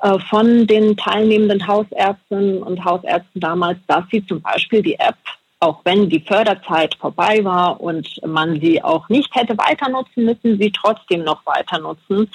äh, 0.00 0.18
von 0.18 0.66
den 0.66 0.96
teilnehmenden 0.96 1.66
Hausärztinnen 1.66 2.62
und 2.62 2.84
Hausärzten 2.84 3.40
damals, 3.40 3.78
dass 3.86 4.04
sie 4.10 4.26
zum 4.26 4.40
Beispiel 4.40 4.82
die 4.82 4.98
App 4.98 5.16
auch 5.60 5.80
wenn 5.84 6.08
die 6.08 6.20
Förderzeit 6.20 6.94
vorbei 6.96 7.44
war 7.44 7.80
und 7.80 8.08
man 8.26 8.60
sie 8.60 8.82
auch 8.82 9.08
nicht 9.08 9.34
hätte 9.34 9.56
weiter 9.56 9.88
nutzen 9.88 10.24
müssen, 10.24 10.58
sie 10.58 10.70
trotzdem 10.70 11.24
noch 11.24 11.44
weiter 11.46 11.78
nutzen. 11.78 12.30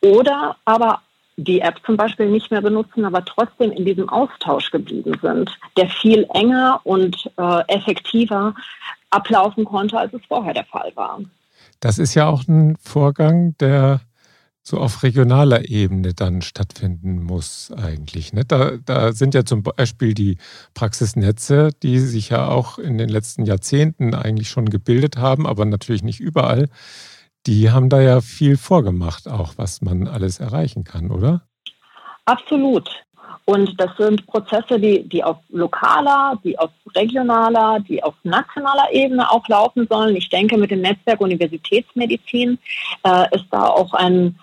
Oder 0.00 0.56
aber 0.64 1.00
die 1.36 1.60
App 1.60 1.80
zum 1.84 1.96
Beispiel 1.96 2.30
nicht 2.30 2.50
mehr 2.50 2.60
benutzen, 2.60 3.04
aber 3.04 3.24
trotzdem 3.24 3.72
in 3.72 3.84
diesem 3.84 4.08
Austausch 4.08 4.70
geblieben 4.70 5.18
sind, 5.20 5.50
der 5.76 5.88
viel 5.88 6.26
enger 6.32 6.80
und 6.84 7.30
äh, 7.36 7.62
effektiver 7.68 8.54
ablaufen 9.10 9.64
konnte, 9.64 9.98
als 9.98 10.12
es 10.12 10.22
vorher 10.28 10.54
der 10.54 10.64
Fall 10.64 10.92
war. 10.94 11.20
Das 11.80 11.98
ist 11.98 12.14
ja 12.14 12.28
auch 12.28 12.46
ein 12.48 12.76
Vorgang, 12.80 13.56
der 13.58 14.00
so 14.66 14.78
auf 14.78 15.02
regionaler 15.02 15.68
Ebene 15.68 16.14
dann 16.14 16.40
stattfinden 16.40 17.22
muss 17.22 17.70
eigentlich. 17.70 18.32
Ne? 18.32 18.46
Da, 18.46 18.72
da 18.84 19.12
sind 19.12 19.34
ja 19.34 19.44
zum 19.44 19.62
Beispiel 19.62 20.14
die 20.14 20.38
Praxisnetze, 20.72 21.70
die 21.82 21.98
sich 21.98 22.30
ja 22.30 22.48
auch 22.48 22.78
in 22.78 22.96
den 22.96 23.10
letzten 23.10 23.44
Jahrzehnten 23.44 24.14
eigentlich 24.14 24.48
schon 24.48 24.70
gebildet 24.70 25.18
haben, 25.18 25.46
aber 25.46 25.66
natürlich 25.66 26.02
nicht 26.02 26.18
überall. 26.18 26.70
Die 27.46 27.70
haben 27.70 27.90
da 27.90 28.00
ja 28.00 28.22
viel 28.22 28.56
vorgemacht, 28.56 29.28
auch 29.28 29.52
was 29.58 29.82
man 29.82 30.08
alles 30.08 30.40
erreichen 30.40 30.82
kann, 30.82 31.10
oder? 31.10 31.42
Absolut. 32.24 32.88
Und 33.44 33.78
das 33.78 33.90
sind 33.98 34.26
Prozesse, 34.26 34.80
die, 34.80 35.06
die 35.06 35.22
auf 35.22 35.36
lokaler, 35.50 36.40
die 36.42 36.58
auf 36.58 36.70
regionaler, 36.96 37.80
die 37.80 38.02
auf 38.02 38.14
nationaler 38.22 38.90
Ebene 38.90 39.30
auch 39.30 39.46
laufen 39.48 39.86
sollen. 39.90 40.16
Ich 40.16 40.30
denke, 40.30 40.56
mit 40.56 40.70
dem 40.70 40.80
Netzwerk 40.80 41.20
Universitätsmedizin 41.20 42.58
äh, 43.02 43.26
ist 43.36 43.44
da 43.50 43.66
auch 43.66 43.92
ein 43.92 44.38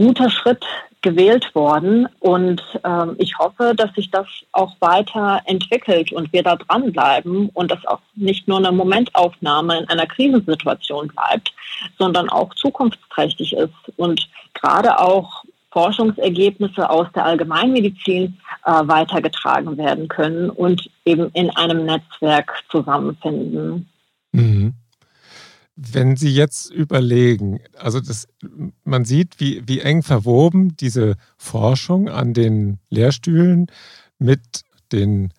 guter 0.00 0.30
Schritt 0.30 0.64
gewählt 1.02 1.54
worden. 1.54 2.08
Und 2.20 2.62
ähm, 2.84 3.16
ich 3.18 3.38
hoffe, 3.38 3.74
dass 3.76 3.92
sich 3.94 4.10
das 4.10 4.26
auch 4.52 4.74
weiter 4.80 5.42
entwickelt 5.44 6.10
und 6.12 6.32
wir 6.32 6.42
da 6.42 6.56
dranbleiben 6.56 7.50
und 7.50 7.70
das 7.70 7.84
auch 7.86 8.00
nicht 8.14 8.48
nur 8.48 8.58
eine 8.58 8.72
Momentaufnahme 8.72 9.78
in 9.78 9.88
einer 9.88 10.06
Krisensituation 10.06 11.08
bleibt, 11.08 11.52
sondern 11.98 12.30
auch 12.30 12.54
zukunftsträchtig 12.54 13.52
ist 13.52 13.74
und 13.96 14.28
gerade 14.54 14.98
auch 14.98 15.44
Forschungsergebnisse 15.70 16.88
aus 16.88 17.06
der 17.14 17.26
Allgemeinmedizin 17.26 18.38
äh, 18.64 18.70
weitergetragen 18.70 19.76
werden 19.76 20.08
können 20.08 20.50
und 20.50 20.90
eben 21.04 21.30
in 21.34 21.50
einem 21.50 21.84
Netzwerk 21.84 22.64
zusammenfinden. 22.70 23.88
Mhm. 24.32 24.74
Wenn 25.82 26.16
Sie 26.16 26.28
jetzt 26.28 26.70
überlegen, 26.70 27.60
also 27.78 28.00
das, 28.00 28.28
man 28.84 29.06
sieht, 29.06 29.40
wie, 29.40 29.66
wie 29.66 29.80
eng 29.80 30.02
verwoben 30.02 30.76
diese 30.76 31.16
Forschung 31.38 32.10
an 32.10 32.34
den 32.34 32.80
Lehrstühlen 32.90 33.68
mit 34.18 34.62
den 34.92 35.32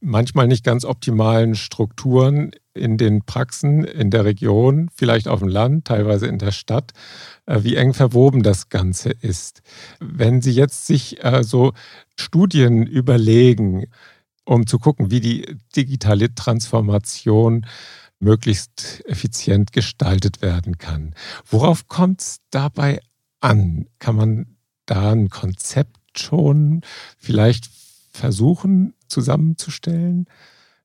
manchmal 0.00 0.48
nicht 0.48 0.64
ganz 0.64 0.86
optimalen 0.86 1.54
Strukturen 1.54 2.52
in 2.72 2.96
den 2.96 3.26
Praxen 3.26 3.84
in 3.84 4.10
der 4.10 4.24
Region, 4.24 4.88
vielleicht 4.94 5.28
auf 5.28 5.40
dem 5.40 5.48
Land, 5.48 5.84
teilweise 5.84 6.26
in 6.26 6.38
der 6.38 6.52
Stadt, 6.52 6.92
äh, 7.44 7.62
wie 7.62 7.76
eng 7.76 7.92
verwoben 7.92 8.42
das 8.42 8.70
Ganze 8.70 9.10
ist. 9.10 9.60
Wenn 10.00 10.40
Sie 10.40 10.52
jetzt 10.52 10.86
sich 10.86 11.22
äh, 11.22 11.44
so 11.44 11.74
Studien 12.16 12.86
überlegen, 12.86 13.88
um 14.44 14.66
zu 14.66 14.78
gucken, 14.78 15.10
wie 15.10 15.20
die 15.20 15.56
digitale 15.76 16.34
Transformation 16.34 17.66
möglichst 18.22 19.02
effizient 19.06 19.72
gestaltet 19.72 20.42
werden 20.42 20.78
kann. 20.78 21.14
Worauf 21.44 21.88
kommt 21.88 22.20
es 22.20 22.36
dabei 22.50 23.00
an? 23.40 23.86
Kann 23.98 24.16
man 24.16 24.56
da 24.86 25.12
ein 25.12 25.28
Konzept 25.28 25.98
schon 26.18 26.82
vielleicht 27.18 27.68
versuchen 28.12 28.94
zusammenzustellen? 29.08 30.26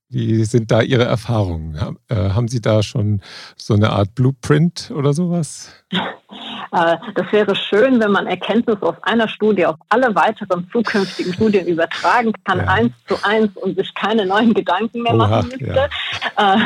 Wie 0.10 0.46
sind 0.46 0.72
da 0.72 0.82
Ihre 0.82 1.04
Erfahrungen? 1.04 1.98
Äh, 2.08 2.16
haben 2.16 2.48
Sie 2.48 2.62
da 2.62 2.82
schon 2.82 3.22
so 3.58 3.74
eine 3.74 3.92
Art 3.92 4.16
Blueprint 4.16 4.92
oder 4.92 5.14
sowas? 5.14 5.70
Äh, 6.72 6.98
das 7.16 7.32
wäre 7.32 7.56
schön, 7.56 8.00
wenn 8.00 8.12
man 8.12 8.28
Erkenntnisse 8.28 8.82
aus 8.82 8.96
einer 9.02 9.28
Studie 9.28 9.66
auf 9.66 9.78
alle 9.90 10.14
weiteren 10.16 10.70
zukünftigen 10.72 11.34
Studien 11.34 11.68
übertragen 11.68 12.34
kann, 12.44 12.60
ja. 12.60 12.66
eins 12.66 12.94
zu 13.08 13.16
eins 13.24 13.56
und 13.58 13.78
sich 13.78 13.94
keine 13.94 14.26
neuen 14.26 14.54
Gedanken 14.54 15.02
mehr 15.04 15.16
Oha, 15.16 15.28
machen 15.28 15.50
müsste. 15.50 15.90
Ja. 16.38 16.56
Äh, 16.56 16.60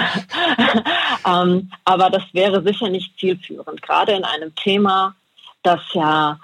ähm, 1.28 1.72
aber 1.86 2.10
das 2.10 2.24
wäre 2.34 2.64
sicher 2.64 2.90
nicht 2.90 3.18
zielführend, 3.20 3.82
gerade 3.82 4.14
in 4.14 4.24
einem 4.24 4.54
Thema, 4.56 5.16
das 5.64 5.82
ja 5.94 6.40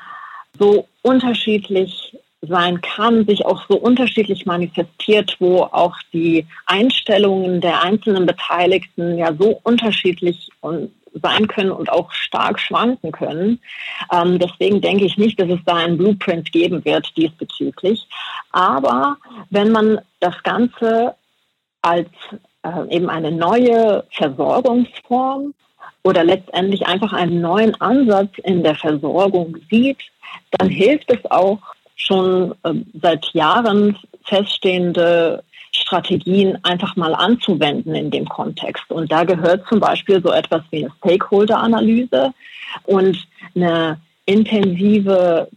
so 0.60 0.88
unterschiedlich 1.02 2.18
sein 2.42 2.82
kann, 2.82 3.26
sich 3.26 3.46
auch 3.46 3.64
so 3.68 3.78
unterschiedlich 3.78 4.46
manifestiert, 4.46 5.36
wo 5.40 5.64
auch 5.64 5.96
die 6.14 6.46
Einstellungen 6.66 7.62
der 7.62 7.82
einzelnen 7.82 8.26
Beteiligten 8.26 9.18
ja 9.18 9.34
so 9.34 9.60
unterschiedlich 9.64 10.50
sein 11.22 11.48
können 11.48 11.72
und 11.72 11.92
auch 11.92 12.12
stark 12.12 12.60
schwanken 12.60 13.12
können. 13.12 13.60
Ähm, 14.12 14.40
deswegen 14.40 14.82
denke 14.82 15.06
ich 15.06 15.18
nicht, 15.18 15.40
dass 15.40 15.50
es 15.50 15.60
da 15.66 15.76
einen 15.76 15.98
Blueprint 15.98 16.52
geben 16.52 16.84
wird 16.86 17.16
diesbezüglich. 17.18 18.08
Aber 18.52 19.18
wenn 19.50 19.72
man 19.72 20.00
das 20.20 20.42
Ganze 20.44 21.16
als 21.82 22.10
äh, 22.64 22.96
eben 22.96 23.10
eine 23.10 23.32
neue 23.32 24.06
Versorgungsform 24.12 25.54
oder 26.04 26.24
letztendlich 26.24 26.86
einfach 26.86 27.14
einen 27.14 27.42
neuen 27.42 27.80
Ansatz 27.82 28.32
in 28.44 28.64
der 28.64 28.76
Versorgung 28.76 29.58
sieht, 29.70 30.00
dann 30.52 30.70
hilft 30.70 31.12
es 31.12 31.30
auch, 31.30 31.60
schon 31.98 32.54
äh, 32.64 32.74
seit 33.02 33.34
Jahren 33.34 33.98
feststehende 34.24 35.44
Strategien 35.78 36.58
einfach 36.64 36.96
mal 36.96 37.14
anzuwenden 37.14 37.96
in 37.96 38.12
dem 38.12 38.28
Kontext. 38.28 38.90
Und 38.90 39.12
da 39.12 39.24
gehört 39.24 39.68
zum 39.68 39.80
Beispiel 39.80 40.22
so 40.22 40.32
etwas 40.32 40.62
wie 40.72 40.86
eine 40.86 40.94
Stakeholder-Analyse 40.98 42.34
und 42.86 43.28
eine 43.56 44.00
intensive 44.26 45.48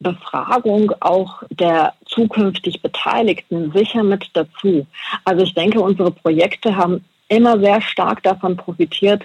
Befragung 0.00 0.92
auch 1.00 1.42
der 1.50 1.94
zukünftig 2.06 2.82
Beteiligten 2.82 3.72
sicher 3.72 4.04
mit 4.04 4.30
dazu. 4.34 4.86
Also 5.24 5.42
ich 5.42 5.54
denke, 5.54 5.80
unsere 5.80 6.12
Projekte 6.12 6.76
haben 6.76 7.04
immer 7.28 7.58
sehr 7.58 7.80
stark 7.80 8.22
davon 8.22 8.56
profitiert, 8.56 9.22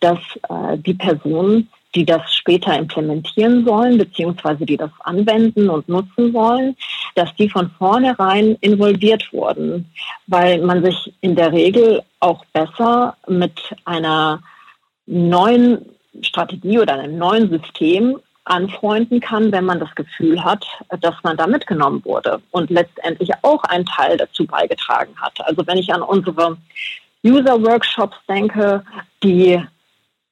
dass 0.00 0.18
äh, 0.48 0.76
die 0.78 0.94
Personen 0.94 1.68
die 1.94 2.04
das 2.04 2.34
später 2.34 2.76
implementieren 2.76 3.64
sollen, 3.64 3.98
beziehungsweise 3.98 4.66
die 4.66 4.76
das 4.76 4.90
anwenden 5.00 5.70
und 5.70 5.88
nutzen 5.88 6.34
wollen, 6.34 6.76
dass 7.14 7.34
die 7.36 7.48
von 7.48 7.70
vornherein 7.78 8.56
involviert 8.60 9.32
wurden, 9.32 9.90
weil 10.26 10.60
man 10.60 10.84
sich 10.84 11.12
in 11.20 11.36
der 11.36 11.52
Regel 11.52 12.02
auch 12.20 12.44
besser 12.52 13.16
mit 13.26 13.74
einer 13.84 14.42
neuen 15.06 15.86
Strategie 16.22 16.78
oder 16.78 16.94
einem 16.94 17.18
neuen 17.18 17.50
System 17.50 18.20
anfreunden 18.44 19.20
kann, 19.20 19.50
wenn 19.50 19.64
man 19.64 19.80
das 19.80 19.94
Gefühl 19.94 20.42
hat, 20.42 20.64
dass 21.00 21.14
man 21.24 21.36
da 21.36 21.46
mitgenommen 21.46 22.04
wurde 22.04 22.40
und 22.52 22.70
letztendlich 22.70 23.30
auch 23.42 23.62
einen 23.64 23.86
Teil 23.86 24.16
dazu 24.16 24.46
beigetragen 24.46 25.14
hat. 25.20 25.40
Also 25.40 25.66
wenn 25.66 25.78
ich 25.78 25.92
an 25.92 26.02
unsere 26.02 26.56
User-Workshops 27.24 28.16
denke, 28.28 28.84
die 29.22 29.60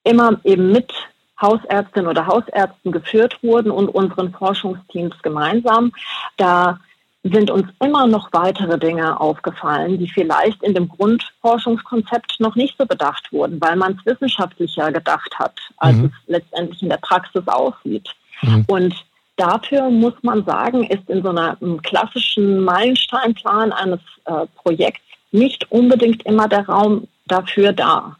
immer 0.04 0.38
eben 0.44 0.70
mit 0.70 0.92
Hausärztinnen 1.40 2.08
oder 2.08 2.26
Hausärzten 2.26 2.92
geführt 2.92 3.42
wurden 3.42 3.70
und 3.70 3.88
unseren 3.88 4.32
Forschungsteams 4.32 5.20
gemeinsam. 5.22 5.92
Da 6.36 6.78
sind 7.24 7.50
uns 7.50 7.66
immer 7.82 8.06
noch 8.06 8.28
weitere 8.32 8.78
Dinge 8.78 9.18
aufgefallen, 9.18 9.98
die 9.98 10.08
vielleicht 10.08 10.62
in 10.62 10.74
dem 10.74 10.88
Grundforschungskonzept 10.88 12.38
noch 12.38 12.54
nicht 12.54 12.76
so 12.78 12.84
bedacht 12.84 13.32
wurden, 13.32 13.60
weil 13.60 13.76
man 13.76 13.98
es 13.98 14.04
wissenschaftlicher 14.04 14.92
gedacht 14.92 15.34
hat, 15.38 15.58
als 15.78 15.96
mhm. 15.96 16.04
es 16.04 16.12
letztendlich 16.26 16.82
in 16.82 16.90
der 16.90 16.98
Praxis 16.98 17.42
aussieht. 17.46 18.10
Mhm. 18.42 18.64
Und 18.66 18.94
dafür 19.36 19.88
muss 19.88 20.14
man 20.20 20.44
sagen, 20.44 20.84
ist 20.84 21.08
in 21.08 21.22
so 21.22 21.30
einem 21.30 21.80
klassischen 21.80 22.62
Meilensteinplan 22.62 23.72
eines 23.72 24.00
äh, 24.26 24.46
Projekts 24.56 25.00
nicht 25.32 25.70
unbedingt 25.72 26.24
immer 26.26 26.46
der 26.46 26.66
Raum 26.68 27.08
dafür 27.26 27.72
da. 27.72 28.16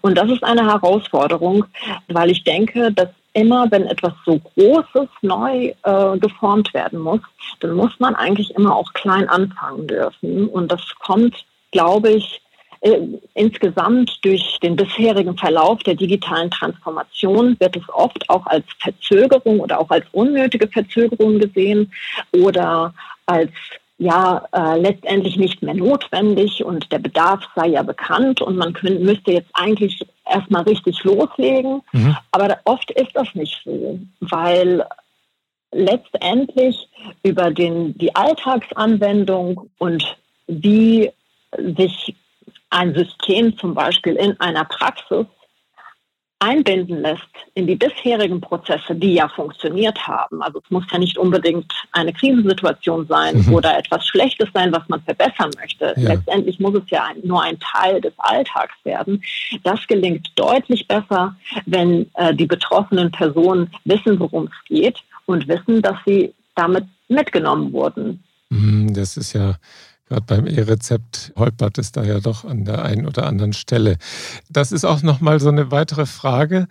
Und 0.00 0.16
das 0.16 0.30
ist 0.30 0.42
eine 0.42 0.64
Herausforderung, 0.64 1.64
weil 2.08 2.30
ich 2.30 2.44
denke, 2.44 2.92
dass 2.92 3.08
immer, 3.32 3.70
wenn 3.70 3.86
etwas 3.86 4.14
so 4.24 4.38
Großes 4.38 5.08
neu 5.22 5.74
äh, 5.82 6.18
geformt 6.18 6.72
werden 6.72 6.98
muss, 6.98 7.20
dann 7.60 7.72
muss 7.72 7.92
man 7.98 8.14
eigentlich 8.14 8.54
immer 8.54 8.74
auch 8.74 8.92
klein 8.94 9.28
anfangen 9.28 9.86
dürfen. 9.86 10.48
Und 10.48 10.72
das 10.72 10.82
kommt, 10.98 11.44
glaube 11.70 12.12
ich, 12.12 12.40
äh, 12.80 13.00
insgesamt 13.34 14.18
durch 14.22 14.58
den 14.62 14.76
bisherigen 14.76 15.36
Verlauf 15.36 15.82
der 15.82 15.94
digitalen 15.94 16.50
Transformation 16.50 17.56
wird 17.58 17.76
es 17.76 17.82
oft 17.88 18.28
auch 18.28 18.46
als 18.46 18.64
Verzögerung 18.80 19.60
oder 19.60 19.80
auch 19.80 19.90
als 19.90 20.06
unnötige 20.12 20.68
Verzögerung 20.68 21.38
gesehen 21.38 21.92
oder 22.32 22.94
als 23.26 23.50
ja 23.98 24.46
äh, 24.52 24.78
letztendlich 24.78 25.36
nicht 25.36 25.62
mehr 25.62 25.74
notwendig 25.74 26.64
und 26.64 26.90
der 26.92 26.98
Bedarf 26.98 27.44
sei 27.54 27.68
ja 27.68 27.82
bekannt 27.82 28.40
und 28.42 28.56
man 28.56 28.72
könnte, 28.72 29.02
müsste 29.02 29.32
jetzt 29.32 29.50
eigentlich 29.54 30.06
erstmal 30.26 30.62
richtig 30.62 31.02
loslegen. 31.04 31.82
Mhm. 31.92 32.16
Aber 32.30 32.58
oft 32.64 32.90
ist 32.90 33.12
das 33.14 33.34
nicht 33.34 33.62
so, 33.64 33.98
weil 34.20 34.84
letztendlich 35.72 36.88
über 37.22 37.50
den, 37.50 37.96
die 37.98 38.14
Alltagsanwendung 38.14 39.70
und 39.78 40.16
wie 40.46 41.10
sich 41.56 42.14
ein 42.70 42.94
System 42.94 43.56
zum 43.56 43.74
Beispiel 43.74 44.16
in 44.16 44.38
einer 44.40 44.64
Praxis 44.64 45.26
einbinden 46.38 47.00
lässt 47.00 47.22
in 47.54 47.66
die 47.66 47.76
bisherigen 47.76 48.40
Prozesse, 48.40 48.94
die 48.94 49.14
ja 49.14 49.28
funktioniert 49.28 50.06
haben. 50.06 50.42
Also 50.42 50.60
es 50.62 50.70
muss 50.70 50.84
ja 50.92 50.98
nicht 50.98 51.16
unbedingt 51.16 51.72
eine 51.92 52.12
Krisensituation 52.12 53.06
sein 53.06 53.42
mhm. 53.42 53.54
oder 53.54 53.78
etwas 53.78 54.06
Schlechtes 54.06 54.48
sein, 54.52 54.70
was 54.72 54.86
man 54.88 55.00
verbessern 55.02 55.50
möchte. 55.58 55.94
Ja. 55.96 56.10
Letztendlich 56.10 56.60
muss 56.60 56.74
es 56.74 56.90
ja 56.90 57.08
nur 57.24 57.42
ein 57.42 57.58
Teil 57.58 58.00
des 58.00 58.12
Alltags 58.18 58.74
werden. 58.84 59.22
Das 59.64 59.86
gelingt 59.86 60.30
deutlich 60.36 60.86
besser, 60.86 61.34
wenn 61.64 62.10
äh, 62.14 62.34
die 62.34 62.46
betroffenen 62.46 63.10
Personen 63.10 63.70
wissen, 63.84 64.20
worum 64.20 64.44
es 64.44 64.68
geht 64.68 64.98
und 65.24 65.48
wissen, 65.48 65.80
dass 65.80 65.96
sie 66.04 66.34
damit 66.54 66.84
mitgenommen 67.08 67.72
wurden. 67.72 68.22
Mhm, 68.50 68.92
das 68.92 69.16
ist 69.16 69.32
ja 69.32 69.56
Gerade 70.08 70.22
beim 70.26 70.46
E-Rezept 70.46 71.32
holpert 71.36 71.78
es 71.78 71.90
da 71.90 72.04
ja 72.04 72.20
doch 72.20 72.44
an 72.44 72.64
der 72.64 72.84
einen 72.84 73.06
oder 73.06 73.26
anderen 73.26 73.52
Stelle. 73.52 73.98
Das 74.48 74.70
ist 74.70 74.84
auch 74.84 75.02
nochmal 75.02 75.40
so 75.40 75.48
eine 75.48 75.70
weitere 75.72 76.06
Frage. 76.06 76.68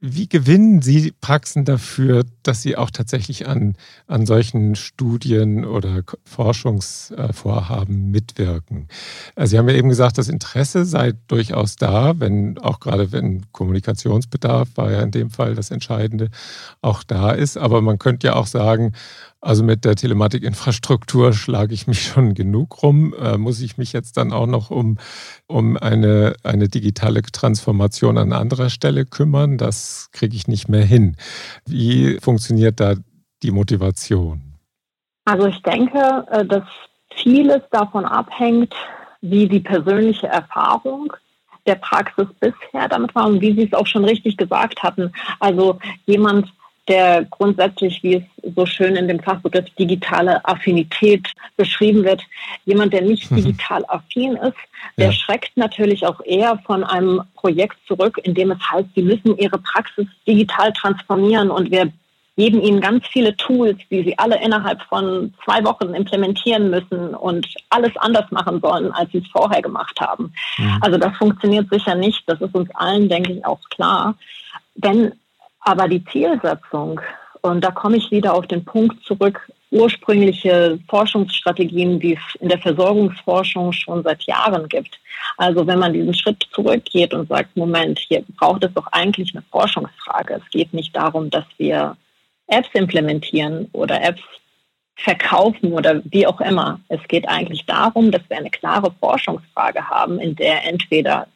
Wie 0.00 0.28
gewinnen 0.28 0.80
Sie 0.80 1.12
Praxen 1.20 1.64
dafür, 1.64 2.24
dass 2.44 2.62
Sie 2.62 2.76
auch 2.76 2.90
tatsächlich 2.90 3.48
an, 3.48 3.74
an 4.06 4.26
solchen 4.26 4.76
Studien 4.76 5.64
oder 5.64 6.04
Forschungsvorhaben 6.24 8.12
mitwirken? 8.12 8.86
Also 9.34 9.50
Sie 9.50 9.58
haben 9.58 9.68
ja 9.68 9.74
eben 9.74 9.88
gesagt, 9.88 10.16
das 10.16 10.28
Interesse 10.28 10.84
sei 10.84 11.14
durchaus 11.26 11.74
da, 11.74 12.20
wenn 12.20 12.58
auch 12.58 12.78
gerade 12.78 13.10
wenn 13.10 13.50
Kommunikationsbedarf 13.50 14.68
war 14.76 14.92
ja 14.92 15.02
in 15.02 15.10
dem 15.10 15.30
Fall 15.30 15.56
das 15.56 15.72
Entscheidende 15.72 16.30
auch 16.80 17.02
da 17.02 17.32
ist. 17.32 17.58
Aber 17.58 17.82
man 17.82 17.98
könnte 17.98 18.28
ja 18.28 18.36
auch 18.36 18.46
sagen, 18.46 18.92
also 19.40 19.62
mit 19.62 19.84
der 19.84 19.94
Telematikinfrastruktur 19.94 21.32
schlage 21.32 21.72
ich 21.72 21.86
mich 21.86 22.02
schon 22.02 22.34
genug 22.34 22.82
rum. 22.82 23.14
Äh, 23.14 23.38
muss 23.38 23.60
ich 23.60 23.78
mich 23.78 23.92
jetzt 23.92 24.16
dann 24.16 24.32
auch 24.32 24.46
noch 24.46 24.70
um, 24.70 24.98
um 25.46 25.76
eine, 25.76 26.34
eine 26.42 26.68
digitale 26.68 27.22
Transformation 27.22 28.18
an 28.18 28.32
anderer 28.32 28.68
Stelle 28.68 29.04
kümmern? 29.04 29.56
Das 29.56 30.10
kriege 30.12 30.34
ich 30.34 30.48
nicht 30.48 30.68
mehr 30.68 30.84
hin. 30.84 31.16
Wie 31.66 32.18
funktioniert 32.20 32.80
da 32.80 32.94
die 33.42 33.52
Motivation? 33.52 34.42
Also 35.24 35.46
ich 35.46 35.62
denke, 35.62 36.26
äh, 36.30 36.44
dass 36.44 36.64
vieles 37.22 37.62
davon 37.70 38.04
abhängt, 38.04 38.74
wie 39.20 39.48
die 39.48 39.60
persönliche 39.60 40.26
Erfahrung 40.26 41.12
der 41.66 41.76
Praxis 41.76 42.26
bisher 42.40 42.88
damit 42.88 43.14
war 43.14 43.26
und 43.26 43.40
wie 43.40 43.52
Sie 43.52 43.66
es 43.66 43.74
auch 43.74 43.86
schon 43.86 44.04
richtig 44.04 44.36
gesagt 44.36 44.82
hatten. 44.82 45.12
Also 45.38 45.78
jemand, 46.06 46.48
der 46.88 47.24
grundsätzlich, 47.24 48.02
wie 48.02 48.16
es 48.16 48.54
so 48.54 48.66
schön 48.66 48.96
in 48.96 49.08
dem 49.08 49.20
Fachbegriff 49.20 49.68
digitale 49.78 50.44
Affinität 50.44 51.28
beschrieben 51.56 52.04
wird, 52.04 52.22
jemand, 52.64 52.92
der 52.92 53.02
nicht 53.02 53.30
mhm. 53.30 53.36
digital 53.36 53.84
affin 53.88 54.36
ist, 54.36 54.56
der 54.96 55.06
ja. 55.06 55.12
schreckt 55.12 55.56
natürlich 55.56 56.06
auch 56.06 56.20
eher 56.24 56.58
von 56.66 56.84
einem 56.84 57.22
Projekt 57.34 57.76
zurück, 57.86 58.18
in 58.22 58.34
dem 58.34 58.50
es 58.50 58.58
heißt, 58.70 58.88
sie 58.94 59.02
müssen 59.02 59.36
ihre 59.38 59.58
Praxis 59.58 60.06
digital 60.26 60.72
transformieren 60.72 61.50
und 61.50 61.70
wir 61.70 61.92
geben 62.36 62.62
ihnen 62.62 62.80
ganz 62.80 63.04
viele 63.08 63.36
Tools, 63.36 63.76
die 63.90 64.04
sie 64.04 64.16
alle 64.16 64.40
innerhalb 64.40 64.80
von 64.82 65.34
zwei 65.44 65.62
Wochen 65.64 65.92
implementieren 65.92 66.70
müssen 66.70 67.14
und 67.16 67.48
alles 67.68 67.90
anders 67.96 68.30
machen 68.30 68.60
sollen, 68.60 68.92
als 68.92 69.10
sie 69.10 69.18
es 69.18 69.26
vorher 69.32 69.60
gemacht 69.60 70.00
haben. 70.00 70.32
Mhm. 70.56 70.78
Also 70.80 70.98
das 70.98 71.16
funktioniert 71.16 71.68
sicher 71.68 71.96
nicht. 71.96 72.22
Das 72.26 72.40
ist 72.40 72.54
uns 72.54 72.70
allen, 72.76 73.08
denke 73.08 73.32
ich, 73.32 73.44
auch 73.44 73.58
klar. 73.70 74.14
Wenn 74.76 75.14
aber 75.68 75.86
die 75.86 76.02
Zielsetzung, 76.06 76.98
und 77.42 77.62
da 77.62 77.70
komme 77.70 77.98
ich 77.98 78.10
wieder 78.10 78.32
auf 78.32 78.46
den 78.46 78.64
Punkt 78.64 79.04
zurück, 79.04 79.38
ursprüngliche 79.70 80.78
Forschungsstrategien, 80.88 82.00
die 82.00 82.14
es 82.14 82.40
in 82.40 82.48
der 82.48 82.58
Versorgungsforschung 82.58 83.72
schon 83.72 84.02
seit 84.02 84.22
Jahren 84.22 84.66
gibt. 84.70 84.98
Also 85.36 85.66
wenn 85.66 85.78
man 85.78 85.92
diesen 85.92 86.14
Schritt 86.14 86.42
zurückgeht 86.52 87.12
und 87.12 87.28
sagt, 87.28 87.54
Moment, 87.54 87.98
hier 87.98 88.24
braucht 88.38 88.64
es 88.64 88.72
doch 88.72 88.86
eigentlich 88.92 89.34
eine 89.34 89.44
Forschungsfrage. 89.50 90.40
Es 90.42 90.50
geht 90.50 90.72
nicht 90.72 90.96
darum, 90.96 91.28
dass 91.28 91.44
wir 91.58 91.98
Apps 92.46 92.70
implementieren 92.72 93.68
oder 93.72 94.02
Apps 94.02 94.22
verkaufen 94.96 95.74
oder 95.74 96.00
wie 96.06 96.26
auch 96.26 96.40
immer. 96.40 96.80
Es 96.88 97.06
geht 97.08 97.28
eigentlich 97.28 97.66
darum, 97.66 98.10
dass 98.10 98.22
wir 98.28 98.38
eine 98.38 98.50
klare 98.50 98.90
Forschungsfrage 98.98 99.86
haben, 99.86 100.18
in 100.18 100.34
der 100.34 100.66
entweder 100.66 101.26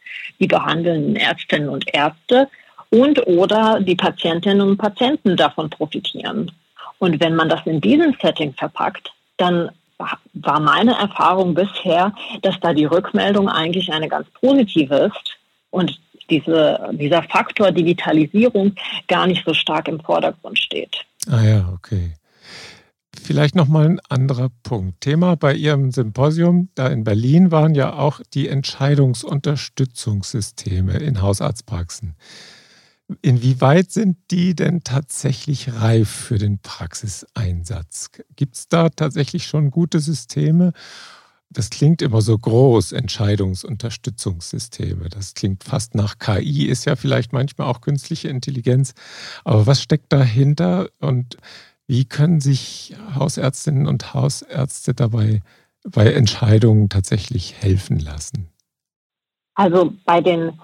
die 0.40 0.46
behandelnden 0.46 1.16
Ärztinnen 1.16 1.68
und 1.68 1.84
Ärzte 1.94 2.48
und 2.92 3.26
oder 3.26 3.80
die 3.80 3.96
Patientinnen 3.96 4.60
und 4.60 4.76
Patienten 4.76 5.36
davon 5.36 5.70
profitieren. 5.70 6.52
Und 6.98 7.18
wenn 7.20 7.34
man 7.34 7.48
das 7.48 7.60
in 7.64 7.80
diesem 7.80 8.14
Setting 8.20 8.52
verpackt, 8.52 9.10
dann 9.38 9.70
war 10.34 10.60
meine 10.60 10.92
Erfahrung 10.92 11.54
bisher, 11.54 12.12
dass 12.42 12.60
da 12.60 12.74
die 12.74 12.84
Rückmeldung 12.84 13.48
eigentlich 13.48 13.92
eine 13.92 14.08
ganz 14.08 14.28
positive 14.40 14.94
ist 14.94 15.36
und 15.70 15.98
diese, 16.28 16.90
dieser 16.92 17.22
Faktor 17.24 17.72
Digitalisierung 17.72 18.74
gar 19.08 19.26
nicht 19.26 19.44
so 19.44 19.52
stark 19.54 19.88
im 19.88 19.98
Vordergrund 20.00 20.58
steht. 20.58 20.94
Ah 21.28 21.42
ja, 21.42 21.68
okay. 21.74 22.12
Vielleicht 23.22 23.54
nochmal 23.54 23.86
ein 23.86 24.00
anderer 24.08 24.48
Punkt. 24.62 25.02
Thema 25.02 25.36
bei 25.36 25.54
Ihrem 25.54 25.92
Symposium 25.92 26.70
da 26.74 26.88
in 26.88 27.04
Berlin 27.04 27.52
waren 27.52 27.74
ja 27.74 27.94
auch 27.94 28.20
die 28.34 28.48
Entscheidungsunterstützungssysteme 28.48 30.98
in 30.98 31.22
Hausarztpraxen. 31.22 32.16
Inwieweit 33.20 33.92
sind 33.92 34.16
die 34.30 34.54
denn 34.54 34.84
tatsächlich 34.84 35.74
reif 35.74 36.08
für 36.08 36.38
den 36.38 36.58
Praxiseinsatz? 36.58 38.08
Gibt 38.36 38.56
es 38.56 38.68
da 38.68 38.88
tatsächlich 38.88 39.46
schon 39.46 39.70
gute 39.70 40.00
Systeme? 40.00 40.72
Das 41.50 41.68
klingt 41.68 42.00
immer 42.00 42.22
so 42.22 42.38
groß, 42.38 42.92
Entscheidungsunterstützungssysteme. 42.92 45.10
Das 45.10 45.34
klingt 45.34 45.64
fast 45.64 45.94
nach 45.94 46.18
KI, 46.18 46.64
ist 46.66 46.86
ja 46.86 46.96
vielleicht 46.96 47.34
manchmal 47.34 47.68
auch 47.68 47.82
künstliche 47.82 48.28
Intelligenz. 48.28 48.94
Aber 49.44 49.66
was 49.66 49.82
steckt 49.82 50.10
dahinter 50.12 50.88
und 50.98 51.36
wie 51.86 52.06
können 52.06 52.40
sich 52.40 52.96
Hausärztinnen 53.14 53.86
und 53.86 54.14
Hausärzte 54.14 54.94
dabei 54.94 55.42
bei 55.84 56.10
Entscheidungen 56.12 56.88
tatsächlich 56.88 57.56
helfen 57.60 57.98
lassen? 57.98 58.48
Also 59.54 59.92
bei 60.06 60.22
den 60.22 60.58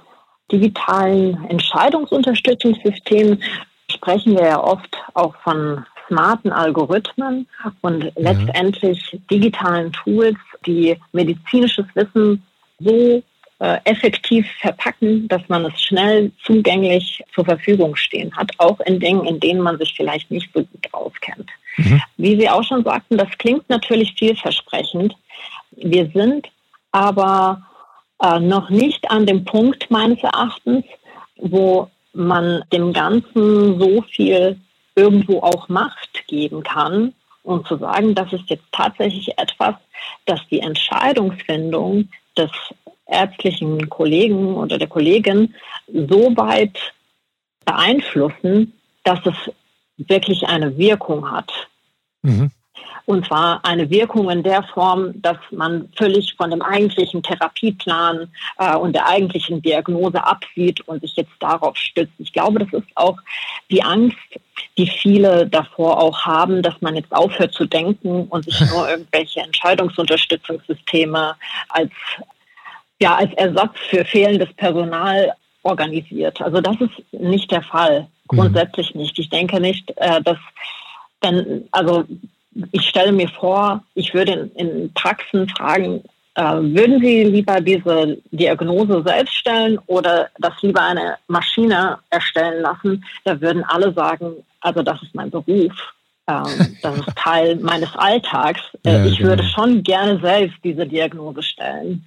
digitalen 0.50 1.44
Entscheidungsunterstützungssystemen 1.48 3.42
sprechen 3.90 4.36
wir 4.36 4.46
ja 4.46 4.62
oft 4.62 4.96
auch 5.14 5.34
von 5.42 5.84
smarten 6.08 6.52
Algorithmen 6.52 7.46
und 7.82 8.04
ja. 8.04 8.10
letztendlich 8.16 9.18
digitalen 9.30 9.92
Tools, 9.92 10.38
die 10.66 10.96
medizinisches 11.12 11.86
Wissen 11.94 12.42
so 12.78 13.22
äh, 13.60 13.78
effektiv 13.84 14.46
verpacken, 14.60 15.28
dass 15.28 15.42
man 15.48 15.64
es 15.64 15.82
schnell 15.82 16.32
zugänglich 16.44 17.22
zur 17.34 17.44
Verfügung 17.44 17.96
stehen 17.96 18.34
hat, 18.36 18.50
auch 18.58 18.78
in 18.80 19.00
Dingen, 19.00 19.24
in 19.24 19.40
denen 19.40 19.60
man 19.60 19.78
sich 19.78 19.94
vielleicht 19.96 20.30
nicht 20.30 20.50
so 20.54 20.60
gut 20.60 20.88
auskennt. 20.92 21.50
Mhm. 21.76 22.00
Wie 22.16 22.38
Sie 22.38 22.48
auch 22.48 22.62
schon 22.62 22.84
sagten, 22.84 23.16
das 23.16 23.28
klingt 23.38 23.68
natürlich 23.68 24.14
vielversprechend. 24.16 25.14
Wir 25.72 26.10
sind 26.14 26.48
aber 26.92 27.62
äh, 28.20 28.40
noch 28.40 28.70
nicht 28.70 29.10
an 29.10 29.26
dem 29.26 29.44
Punkt 29.44 29.90
meines 29.90 30.22
Erachtens, 30.22 30.84
wo 31.36 31.90
man 32.12 32.64
dem 32.72 32.92
Ganzen 32.92 33.78
so 33.78 34.02
viel 34.02 34.58
irgendwo 34.94 35.40
auch 35.40 35.68
Macht 35.68 36.26
geben 36.26 36.62
kann 36.62 37.14
und 37.42 37.66
zu 37.66 37.76
sagen, 37.76 38.14
das 38.14 38.32
ist 38.32 38.50
jetzt 38.50 38.64
tatsächlich 38.72 39.38
etwas, 39.38 39.76
das 40.26 40.40
die 40.50 40.60
Entscheidungsfindung 40.60 42.08
des 42.36 42.50
ärztlichen 43.06 43.88
Kollegen 43.88 44.54
oder 44.56 44.78
der 44.78 44.88
Kollegin 44.88 45.54
so 45.86 46.36
weit 46.36 46.78
beeinflussen, 47.64 48.74
dass 49.04 49.20
es 49.24 49.34
wirklich 49.96 50.46
eine 50.46 50.76
Wirkung 50.76 51.30
hat. 51.30 51.50
Mhm. 52.22 52.50
Und 53.08 53.26
zwar 53.26 53.64
eine 53.64 53.88
Wirkung 53.88 54.28
in 54.28 54.42
der 54.42 54.62
Form, 54.62 55.14
dass 55.22 55.38
man 55.50 55.88
völlig 55.96 56.34
von 56.36 56.50
dem 56.50 56.60
eigentlichen 56.60 57.22
Therapieplan 57.22 58.30
äh, 58.58 58.76
und 58.76 58.92
der 58.92 59.08
eigentlichen 59.08 59.62
Diagnose 59.62 60.22
absieht 60.22 60.86
und 60.86 61.00
sich 61.00 61.16
jetzt 61.16 61.32
darauf 61.40 61.74
stützt. 61.78 62.12
Ich 62.18 62.34
glaube, 62.34 62.58
das 62.58 62.70
ist 62.70 62.88
auch 62.96 63.16
die 63.70 63.82
Angst, 63.82 64.18
die 64.76 64.86
viele 64.86 65.46
davor 65.46 66.02
auch 66.02 66.26
haben, 66.26 66.60
dass 66.60 66.74
man 66.82 66.96
jetzt 66.96 67.10
aufhört 67.12 67.54
zu 67.54 67.64
denken 67.64 68.26
und 68.28 68.44
sich 68.44 68.60
nur 68.70 68.86
irgendwelche 68.90 69.40
Entscheidungsunterstützungssysteme 69.40 71.34
als, 71.70 71.92
ja, 73.00 73.16
als 73.16 73.32
Ersatz 73.34 73.72
für 73.88 74.04
fehlendes 74.04 74.52
Personal 74.54 75.32
organisiert. 75.62 76.42
Also 76.42 76.60
das 76.60 76.76
ist 76.80 77.12
nicht 77.12 77.50
der 77.50 77.62
Fall. 77.62 78.02
Mhm. 78.30 78.36
Grundsätzlich 78.36 78.94
nicht. 78.94 79.18
Ich 79.18 79.30
denke 79.30 79.60
nicht, 79.60 79.92
äh, 79.96 80.20
dass 80.22 80.36
denn, 81.22 81.68
also 81.72 82.04
ich 82.72 82.88
stelle 82.88 83.12
mir 83.12 83.28
vor, 83.28 83.82
ich 83.94 84.12
würde 84.14 84.50
in, 84.54 84.92
Praxen 84.94 85.48
fragen, 85.48 86.02
äh, 86.34 86.42
würden 86.42 87.00
Sie 87.00 87.24
lieber 87.24 87.60
diese 87.60 88.18
Diagnose 88.30 89.02
selbst 89.04 89.34
stellen 89.34 89.78
oder 89.86 90.28
das 90.38 90.54
lieber 90.62 90.82
eine 90.82 91.16
Maschine 91.26 91.98
erstellen 92.10 92.62
lassen? 92.62 93.04
Da 93.24 93.40
würden 93.40 93.64
alle 93.64 93.92
sagen, 93.92 94.32
also 94.60 94.82
das 94.82 95.02
ist 95.02 95.14
mein 95.14 95.30
Beruf. 95.30 95.72
Ähm, 96.28 96.76
das 96.82 96.98
ist 96.98 97.16
Teil 97.16 97.56
meines 97.56 97.94
Alltags. 97.96 98.60
Äh, 98.84 98.92
ja, 98.92 99.04
ich 99.04 99.16
genau. 99.16 99.30
würde 99.30 99.44
schon 99.44 99.82
gerne 99.82 100.20
selbst 100.20 100.58
diese 100.62 100.86
Diagnose 100.86 101.42
stellen. 101.42 102.04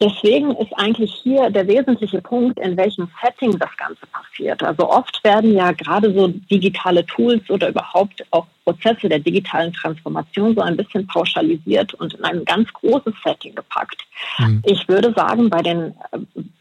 Deswegen 0.00 0.56
ist 0.56 0.72
eigentlich 0.78 1.12
hier 1.22 1.50
der 1.50 1.68
wesentliche 1.68 2.22
Punkt, 2.22 2.58
in 2.58 2.74
welchem 2.78 3.10
Setting 3.22 3.58
das 3.58 3.76
Ganze 3.76 4.06
passiert. 4.06 4.62
Also 4.62 4.88
oft 4.88 5.22
werden 5.24 5.52
ja 5.54 5.72
gerade 5.72 6.14
so 6.14 6.28
digitale 6.28 7.04
Tools 7.04 7.48
oder 7.50 7.68
überhaupt 7.68 8.24
auch 8.30 8.46
Prozesse 8.64 9.10
der 9.10 9.18
digitalen 9.18 9.74
Transformation 9.74 10.54
so 10.54 10.62
ein 10.62 10.76
bisschen 10.76 11.06
pauschalisiert 11.06 11.92
und 11.94 12.14
in 12.14 12.24
ein 12.24 12.44
ganz 12.46 12.72
großes 12.72 13.12
Setting 13.22 13.54
gepackt. 13.54 14.02
Mhm. 14.38 14.62
Ich 14.64 14.88
würde 14.88 15.12
sagen, 15.12 15.50
bei, 15.50 15.60
den, 15.60 15.94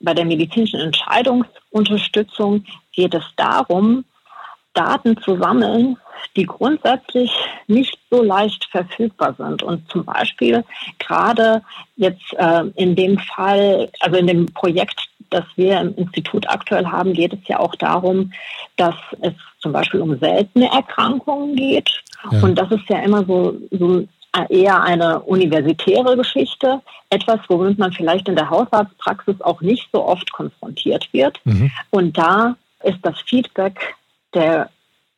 bei 0.01 0.13
der 0.13 0.25
medizinischen 0.25 0.81
Entscheidungsunterstützung 0.81 2.65
geht 2.91 3.13
es 3.13 3.23
darum, 3.37 4.03
Daten 4.73 5.17
zu 5.21 5.37
sammeln, 5.37 5.97
die 6.35 6.45
grundsätzlich 6.45 7.31
nicht 7.67 7.97
so 8.09 8.21
leicht 8.21 8.65
verfügbar 8.71 9.35
sind. 9.37 9.63
Und 9.63 9.89
zum 9.89 10.05
Beispiel 10.05 10.63
gerade 10.99 11.61
jetzt 11.95 12.33
äh, 12.37 12.63
in 12.75 12.95
dem 12.95 13.17
Fall, 13.19 13.89
also 13.99 14.17
in 14.17 14.27
dem 14.27 14.45
Projekt, 14.47 15.09
das 15.29 15.45
wir 15.55 15.79
im 15.79 15.95
Institut 15.95 16.47
aktuell 16.49 16.85
haben, 16.87 17.13
geht 17.13 17.33
es 17.33 17.47
ja 17.47 17.59
auch 17.59 17.75
darum, 17.75 18.31
dass 18.77 18.95
es 19.21 19.33
zum 19.59 19.73
Beispiel 19.73 20.01
um 20.01 20.17
seltene 20.19 20.71
Erkrankungen 20.71 21.55
geht. 21.55 21.89
Ja. 22.31 22.41
Und 22.41 22.55
das 22.55 22.71
ist 22.71 22.89
ja 22.89 22.99
immer 22.99 23.23
so, 23.25 23.55
so 23.71 24.05
eher 24.49 24.81
eine 24.81 25.19
universitäre 25.21 26.15
Geschichte, 26.15 26.81
etwas, 27.09 27.39
womit 27.47 27.79
man 27.79 27.91
vielleicht 27.91 28.27
in 28.27 28.35
der 28.35 28.49
Hausarztpraxis 28.49 29.41
auch 29.41 29.61
nicht 29.61 29.89
so 29.91 30.05
oft 30.05 30.31
konfrontiert 30.31 31.11
wird. 31.11 31.39
Mhm. 31.45 31.71
Und 31.89 32.17
da 32.17 32.55
ist 32.83 32.99
das 33.01 33.19
Feedback 33.25 33.95
der 34.33 34.69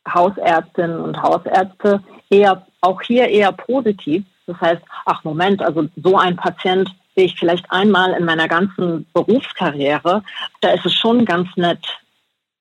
Hausärztinnen 0.08 1.00
und 1.00 1.22
Hausärzte 1.22 2.02
eher 2.30 2.66
auch 2.80 3.00
hier 3.02 3.28
eher 3.28 3.52
positiv. 3.52 4.24
Das 4.46 4.60
heißt, 4.60 4.82
ach 5.06 5.22
Moment, 5.24 5.62
also 5.62 5.88
so 6.02 6.16
ein 6.16 6.36
Patient 6.36 6.88
sehe 7.14 7.26
ich 7.26 7.38
vielleicht 7.38 7.70
einmal 7.70 8.12
in 8.14 8.24
meiner 8.24 8.48
ganzen 8.48 9.06
Berufskarriere. 9.12 10.22
Da 10.60 10.70
ist 10.70 10.84
es 10.84 10.94
schon 10.94 11.24
ganz 11.24 11.48
nett, 11.56 11.86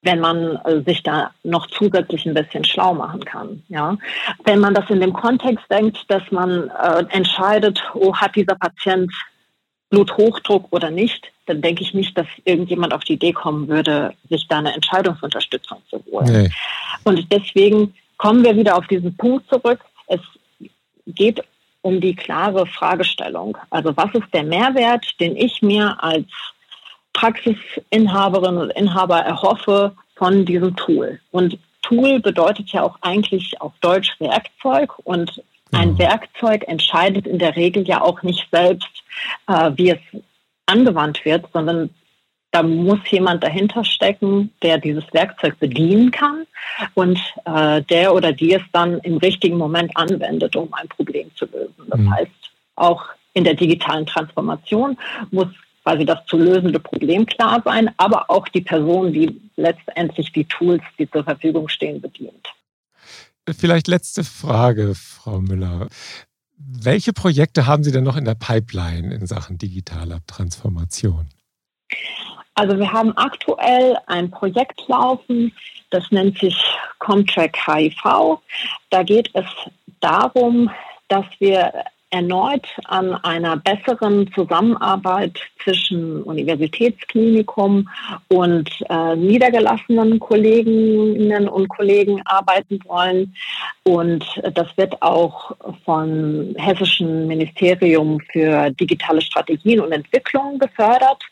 wenn 0.04 0.20
man 0.20 0.58
äh, 0.66 0.82
sich 0.86 1.04
da 1.04 1.32
noch 1.44 1.68
zusätzlich 1.68 2.26
ein 2.26 2.34
bisschen 2.34 2.64
schlau 2.64 2.94
machen 2.94 3.24
kann. 3.24 3.64
Ja, 3.70 3.98
wenn 4.46 4.60
man 4.60 4.74
das 4.74 4.90
in 4.90 5.00
dem 5.00 5.14
Kontext 5.14 5.66
denkt, 5.70 6.10
dass 6.10 6.24
man 6.32 6.70
äh, 6.70 7.06
entscheidet, 7.10 7.82
oh, 7.94 8.16
hat 8.16 8.36
dieser 8.36 8.56
Patient 8.56 9.12
Bluthochdruck 9.92 10.68
oder 10.72 10.90
nicht, 10.90 11.32
dann 11.46 11.62
denke 11.62 11.84
ich 11.84 11.94
nicht, 11.94 12.18
dass 12.18 12.26
irgendjemand 12.46 12.94
auf 12.94 13.04
die 13.04 13.14
Idee 13.14 13.34
kommen 13.34 13.68
würde, 13.68 14.14
sich 14.30 14.48
da 14.48 14.58
eine 14.58 14.74
Entscheidungsunterstützung 14.74 15.82
zu 15.90 16.04
holen. 16.10 16.32
Nee. 16.32 16.50
Und 17.04 17.32
deswegen 17.32 17.94
kommen 18.18 18.44
wir 18.44 18.56
wieder 18.56 18.78
auf 18.78 18.88
diesen 18.88 19.16
Punkt 19.18 19.48
zurück. 19.50 19.82
Es 20.08 20.22
geht 21.06 21.44
um 21.82 22.00
die 22.00 22.16
klare 22.16 22.66
Fragestellung. 22.66 23.58
Also 23.70 23.96
was 23.98 24.14
ist 24.14 24.34
der 24.34 24.44
Mehrwert, 24.44 25.06
den 25.20 25.36
ich 25.36 25.62
mir 25.62 26.02
als 26.02 26.28
Praxisinhaberin 27.14 28.58
und 28.58 28.72
Inhaber 28.72 29.20
erhoffe 29.20 29.94
von 30.16 30.46
diesem 30.46 30.76
Tool? 30.76 31.20
Und 31.32 31.58
Tool 31.82 32.20
bedeutet 32.20 32.70
ja 32.70 32.84
auch 32.84 32.98
eigentlich 33.02 33.60
auf 33.60 33.74
Deutsch 33.82 34.16
Werkzeug 34.20 34.98
und 35.00 35.42
ein 35.72 35.98
Werkzeug 35.98 36.68
entscheidet 36.68 37.28
in 37.28 37.40
der 37.40 37.56
Regel 37.56 37.88
ja 37.88 38.02
auch 38.02 38.24
nicht 38.24 38.48
selbst, 38.52 39.04
äh, 39.48 39.72
wie 39.76 39.92
es 39.92 40.22
angewandt 40.66 41.24
wird, 41.26 41.46
sondern 41.54 41.90
da 42.52 42.64
muss 42.64 43.00
jemand 43.10 43.44
dahinter 43.44 43.86
stecken, 43.86 44.52
der 44.62 44.78
dieses 44.78 45.06
Werkzeug 45.14 45.58
bedienen 45.60 46.12
kann 46.12 46.46
und 46.96 47.18
äh, 47.46 47.82
der 47.84 48.14
oder 48.14 48.34
die 48.34 48.54
es 48.54 48.62
dann 48.74 49.00
im 49.00 49.18
richtigen 49.18 49.58
Moment 49.58 49.96
anwendet, 49.96 50.56
um 50.56 50.74
ein 50.74 50.88
Problem 50.90 51.32
zu 51.36 51.46
lösen. 51.46 51.86
Das 51.88 52.00
mhm. 52.00 52.14
heißt, 52.14 52.32
auch 52.76 53.06
in 53.34 53.46
der 53.46 53.54
digitalen 53.54 54.06
Transformation 54.06 54.98
muss 55.32 55.48
quasi 55.84 56.06
das 56.06 56.26
zu 56.26 56.38
lösende 56.38 56.80
Problem 56.80 57.26
klar 57.26 57.62
sein, 57.64 57.90
aber 57.98 58.30
auch 58.30 58.48
die 58.50 58.62
Person, 58.62 59.14
die 59.14 59.40
letztendlich 59.56 60.32
die 60.32 60.46
Tools, 60.46 60.84
die 61.00 61.10
zur 61.10 61.24
Verfügung 61.24 61.70
stehen, 61.70 62.02
bedient. 62.02 62.48
Vielleicht 63.50 63.88
letzte 63.88 64.24
Frage, 64.24 64.94
Frau 64.96 65.40
Müller. 65.40 65.88
Welche 66.58 67.12
Projekte 67.12 67.66
haben 67.66 67.84
Sie 67.84 67.92
denn 67.92 68.04
noch 68.04 68.16
in 68.16 68.26
der 68.26 68.36
Pipeline 68.36 69.14
in 69.14 69.26
Sachen 69.26 69.58
digitaler 69.58 70.20
Transformation? 70.28 71.28
Also 72.54 72.78
wir 72.78 72.92
haben 72.92 73.16
aktuell 73.18 73.98
ein 74.08 74.30
Projekt 74.30 74.88
laufen, 74.88 75.52
das 75.90 76.04
nennt 76.12 76.38
sich 76.38 76.56
Comtrack 77.00 77.58
HIV. 77.66 78.40
Da 78.90 79.04
geht 79.04 79.30
es 79.34 79.46
darum, 80.02 80.70
dass 81.08 81.26
wir 81.40 81.74
erneut 82.12 82.67
an 82.86 83.15
einer 83.15 83.58
besseren 83.58 84.32
Zusammenarbeit 84.34 85.39
zwischen 85.63 86.21
Universitätsklinikum 86.24 87.89
und 88.28 88.69
äh, 88.89 89.15
niedergelassenen 89.15 90.19
Kolleginnen 90.19 91.47
und 91.47 91.69
Kollegen 91.69 92.21
arbeiten 92.26 92.80
wollen. 92.86 93.34
Und 93.84 94.26
das 94.54 94.67
wird 94.76 95.02
auch 95.02 95.56
vom 95.86 96.54
Hessischen 96.58 97.28
Ministerium 97.28 98.19
für 98.32 98.69
digitale 98.71 99.21
Strategien 99.21 99.80
und 99.80 99.91
Entwicklung 99.91 100.60
gefördert. 100.60 101.24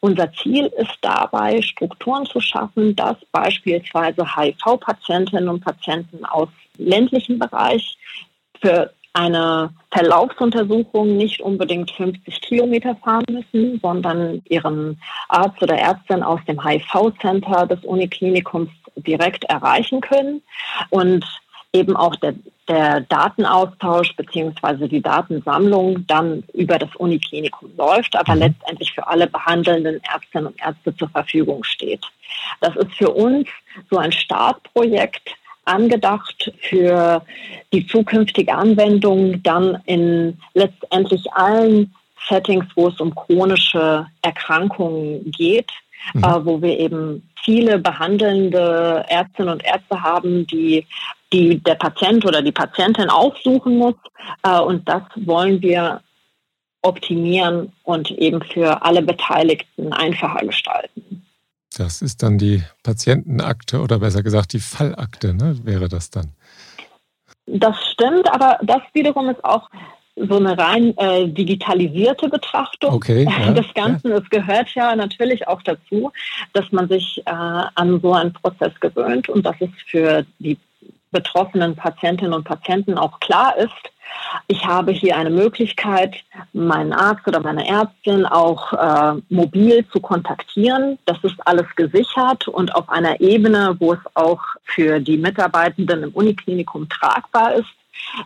Unser 0.00 0.32
Ziel 0.32 0.66
ist 0.78 0.96
dabei, 1.00 1.60
Strukturen 1.62 2.24
zu 2.26 2.40
schaffen, 2.40 2.94
dass 2.96 3.16
beispielsweise 3.32 4.24
HIV-Patientinnen 4.36 5.48
und 5.48 5.64
Patienten 5.64 6.24
aus 6.24 6.48
ländlichen 6.78 7.38
Bereich 7.38 7.98
für 8.60 8.92
eine 9.12 9.70
Verlaufsuntersuchung 9.90 11.16
nicht 11.16 11.40
unbedingt 11.40 11.90
50 11.90 12.40
Kilometer 12.42 12.94
fahren 12.96 13.24
müssen, 13.28 13.80
sondern 13.80 14.42
ihren 14.48 15.00
Arzt 15.28 15.60
oder 15.62 15.76
Ärztin 15.76 16.22
aus 16.22 16.40
dem 16.46 16.64
HIV-Center 16.64 17.66
des 17.66 17.84
Uniklinikums 17.84 18.70
direkt 18.96 19.44
erreichen 19.44 20.00
können 20.00 20.42
und 20.90 21.24
eben 21.72 21.96
auch 21.96 22.16
der, 22.16 22.34
der 22.68 23.00
Datenaustausch 23.02 24.14
beziehungsweise 24.16 24.88
die 24.88 25.00
Datensammlung 25.00 26.06
dann 26.06 26.42
über 26.52 26.78
das 26.78 26.94
Uniklinikum 26.96 27.70
läuft, 27.76 28.16
aber 28.16 28.34
mhm. 28.34 28.40
letztendlich 28.40 28.92
für 28.92 29.06
alle 29.06 29.26
behandelnden 29.26 30.00
Ärztinnen 30.12 30.48
und 30.48 30.60
Ärzte 30.60 30.94
zur 30.96 31.08
Verfügung 31.08 31.64
steht. 31.64 32.04
Das 32.60 32.74
ist 32.76 32.92
für 32.94 33.10
uns 33.10 33.48
so 33.90 33.98
ein 33.98 34.12
Startprojekt, 34.12 35.30
angedacht 35.64 36.52
für 36.60 37.22
die 37.72 37.86
zukünftige 37.86 38.54
Anwendung 38.54 39.42
dann 39.42 39.78
in 39.86 40.38
letztendlich 40.54 41.32
allen 41.32 41.94
Settings, 42.28 42.66
wo 42.74 42.88
es 42.88 43.00
um 43.00 43.14
chronische 43.14 44.06
Erkrankungen 44.22 45.30
geht, 45.30 45.70
mhm. 46.14 46.24
äh, 46.24 46.44
wo 46.44 46.60
wir 46.62 46.78
eben 46.78 47.28
viele 47.44 47.78
behandelnde 47.78 49.04
Ärztinnen 49.08 49.52
und 49.52 49.64
Ärzte 49.64 50.02
haben, 50.02 50.46
die, 50.46 50.86
die 51.32 51.58
der 51.58 51.76
Patient 51.76 52.24
oder 52.24 52.42
die 52.42 52.52
Patientin 52.52 53.08
aufsuchen 53.08 53.78
muss. 53.78 53.94
Äh, 54.42 54.60
und 54.60 54.88
das 54.88 55.02
wollen 55.16 55.60
wir 55.62 56.00
optimieren 56.82 57.72
und 57.84 58.10
eben 58.10 58.42
für 58.42 58.82
alle 58.82 59.02
Beteiligten 59.02 59.92
einfacher 59.92 60.46
gestalten. 60.46 61.19
Das 61.80 62.02
ist 62.02 62.22
dann 62.22 62.36
die 62.36 62.62
Patientenakte 62.82 63.80
oder 63.80 64.00
besser 64.00 64.22
gesagt 64.22 64.52
die 64.52 64.60
Fallakte, 64.60 65.32
ne? 65.32 65.58
wäre 65.64 65.88
das 65.88 66.10
dann. 66.10 66.34
Das 67.46 67.74
stimmt, 67.92 68.30
aber 68.30 68.58
das 68.62 68.82
wiederum 68.92 69.30
ist 69.30 69.42
auch 69.42 69.66
so 70.14 70.36
eine 70.36 70.58
rein 70.58 70.94
äh, 70.98 71.26
digitalisierte 71.26 72.28
Betrachtung 72.28 72.92
okay, 72.92 73.24
ja, 73.24 73.52
des 73.54 73.72
Ganzen. 73.72 74.10
Ja. 74.10 74.18
Es 74.18 74.28
gehört 74.28 74.68
ja 74.74 74.94
natürlich 74.94 75.48
auch 75.48 75.62
dazu, 75.62 76.12
dass 76.52 76.70
man 76.70 76.86
sich 76.86 77.22
äh, 77.24 77.30
an 77.30 77.98
so 78.02 78.12
einen 78.12 78.34
Prozess 78.34 78.78
gewöhnt 78.80 79.30
und 79.30 79.46
dass 79.46 79.56
es 79.60 79.70
für 79.86 80.26
die 80.38 80.58
betroffenen 81.10 81.76
Patientinnen 81.76 82.34
und 82.34 82.44
Patienten 82.44 82.98
auch 82.98 83.20
klar 83.20 83.56
ist, 83.56 83.90
ich 84.48 84.66
habe 84.66 84.92
hier 84.92 85.16
eine 85.16 85.30
Möglichkeit, 85.30 86.16
meinen 86.52 86.92
Arzt 86.92 87.26
oder 87.26 87.40
meine 87.40 87.66
Ärztin 87.66 88.26
auch 88.26 88.72
äh, 88.72 89.20
mobil 89.28 89.86
zu 89.92 90.00
kontaktieren. 90.00 90.98
Das 91.06 91.18
ist 91.22 91.36
alles 91.46 91.66
gesichert 91.76 92.48
und 92.48 92.74
auf 92.74 92.88
einer 92.88 93.20
Ebene, 93.20 93.76
wo 93.78 93.92
es 93.92 94.00
auch 94.14 94.42
für 94.64 95.00
die 95.00 95.16
Mitarbeitenden 95.16 96.02
im 96.02 96.10
Uniklinikum 96.10 96.88
tragbar 96.88 97.54
ist. 97.54 97.68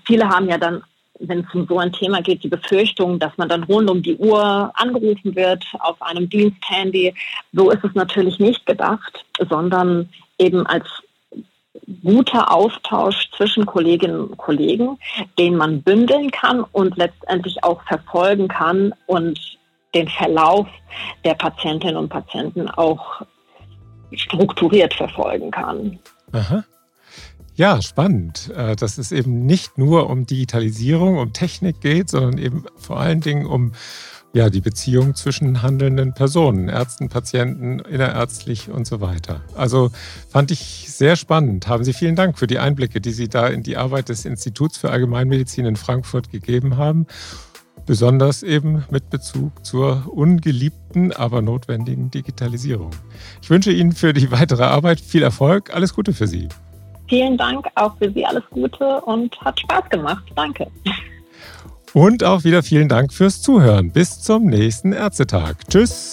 Viele 0.04 0.28
haben 0.28 0.48
ja 0.48 0.58
dann 0.58 0.82
wenn 1.20 1.40
es 1.40 1.54
um 1.54 1.64
so 1.68 1.78
ein 1.78 1.92
Thema 1.92 2.20
geht, 2.20 2.42
die 2.42 2.48
Befürchtung, 2.48 3.20
dass 3.20 3.38
man 3.38 3.48
dann 3.48 3.62
rund 3.62 3.88
um 3.88 4.02
die 4.02 4.16
Uhr 4.16 4.72
angerufen 4.74 5.36
wird 5.36 5.64
auf 5.78 6.02
einem 6.02 6.28
Diensthandy. 6.28 7.14
So 7.52 7.70
ist 7.70 7.84
es 7.84 7.94
natürlich 7.94 8.40
nicht 8.40 8.66
gedacht, 8.66 9.24
sondern 9.48 10.08
eben 10.38 10.66
als 10.66 10.84
guter 12.02 12.52
Austausch 12.52 13.30
zwischen 13.36 13.66
Kolleginnen 13.66 14.28
und 14.28 14.36
Kollegen, 14.36 14.98
den 15.38 15.56
man 15.56 15.82
bündeln 15.82 16.30
kann 16.30 16.64
und 16.72 16.96
letztendlich 16.96 17.62
auch 17.64 17.82
verfolgen 17.84 18.48
kann 18.48 18.94
und 19.06 19.38
den 19.94 20.08
Verlauf 20.08 20.66
der 21.24 21.34
Patientinnen 21.34 21.96
und 21.96 22.08
Patienten 22.08 22.68
auch 22.68 23.22
strukturiert 24.12 24.94
verfolgen 24.94 25.50
kann. 25.50 25.98
Aha. 26.32 26.64
Ja, 27.56 27.80
spannend, 27.80 28.50
äh, 28.56 28.74
dass 28.74 28.98
es 28.98 29.12
eben 29.12 29.46
nicht 29.46 29.78
nur 29.78 30.10
um 30.10 30.26
Digitalisierung, 30.26 31.18
um 31.18 31.32
Technik 31.32 31.80
geht, 31.80 32.10
sondern 32.10 32.38
eben 32.38 32.64
vor 32.76 32.98
allen 32.98 33.20
Dingen 33.20 33.46
um 33.46 33.72
ja, 34.34 34.50
die 34.50 34.60
Beziehung 34.60 35.14
zwischen 35.14 35.62
handelnden 35.62 36.12
Personen, 36.12 36.68
Ärzten, 36.68 37.08
Patienten, 37.08 37.78
innerärztlich 37.78 38.68
und 38.68 38.84
so 38.84 39.00
weiter. 39.00 39.40
Also 39.54 39.90
fand 40.28 40.50
ich 40.50 40.92
sehr 40.92 41.14
spannend. 41.14 41.68
Haben 41.68 41.84
Sie 41.84 41.92
vielen 41.92 42.16
Dank 42.16 42.36
für 42.36 42.48
die 42.48 42.58
Einblicke, 42.58 43.00
die 43.00 43.12
Sie 43.12 43.28
da 43.28 43.46
in 43.46 43.62
die 43.62 43.76
Arbeit 43.76 44.08
des 44.08 44.24
Instituts 44.24 44.76
für 44.76 44.90
Allgemeinmedizin 44.90 45.64
in 45.66 45.76
Frankfurt 45.76 46.32
gegeben 46.32 46.76
haben. 46.76 47.06
Besonders 47.86 48.42
eben 48.42 48.84
mit 48.90 49.08
Bezug 49.08 49.64
zur 49.64 50.12
ungeliebten, 50.12 51.12
aber 51.12 51.40
notwendigen 51.40 52.10
Digitalisierung. 52.10 52.90
Ich 53.40 53.50
wünsche 53.50 53.70
Ihnen 53.70 53.92
für 53.92 54.12
die 54.12 54.32
weitere 54.32 54.64
Arbeit 54.64 55.00
viel 55.00 55.22
Erfolg. 55.22 55.72
Alles 55.72 55.94
Gute 55.94 56.12
für 56.12 56.26
Sie. 56.26 56.48
Vielen 57.08 57.36
Dank 57.36 57.66
auch 57.76 57.96
für 57.98 58.10
Sie. 58.10 58.26
Alles 58.26 58.42
Gute 58.50 59.00
und 59.02 59.40
hat 59.42 59.60
Spaß 59.60 59.88
gemacht. 59.90 60.24
Danke. 60.34 60.66
Und 61.94 62.24
auch 62.24 62.44
wieder 62.44 62.62
vielen 62.62 62.88
Dank 62.88 63.12
fürs 63.12 63.40
Zuhören. 63.40 63.90
Bis 63.90 64.20
zum 64.20 64.44
nächsten 64.44 64.92
Ärztetag. 64.92 65.54
Tschüss. 65.70 66.12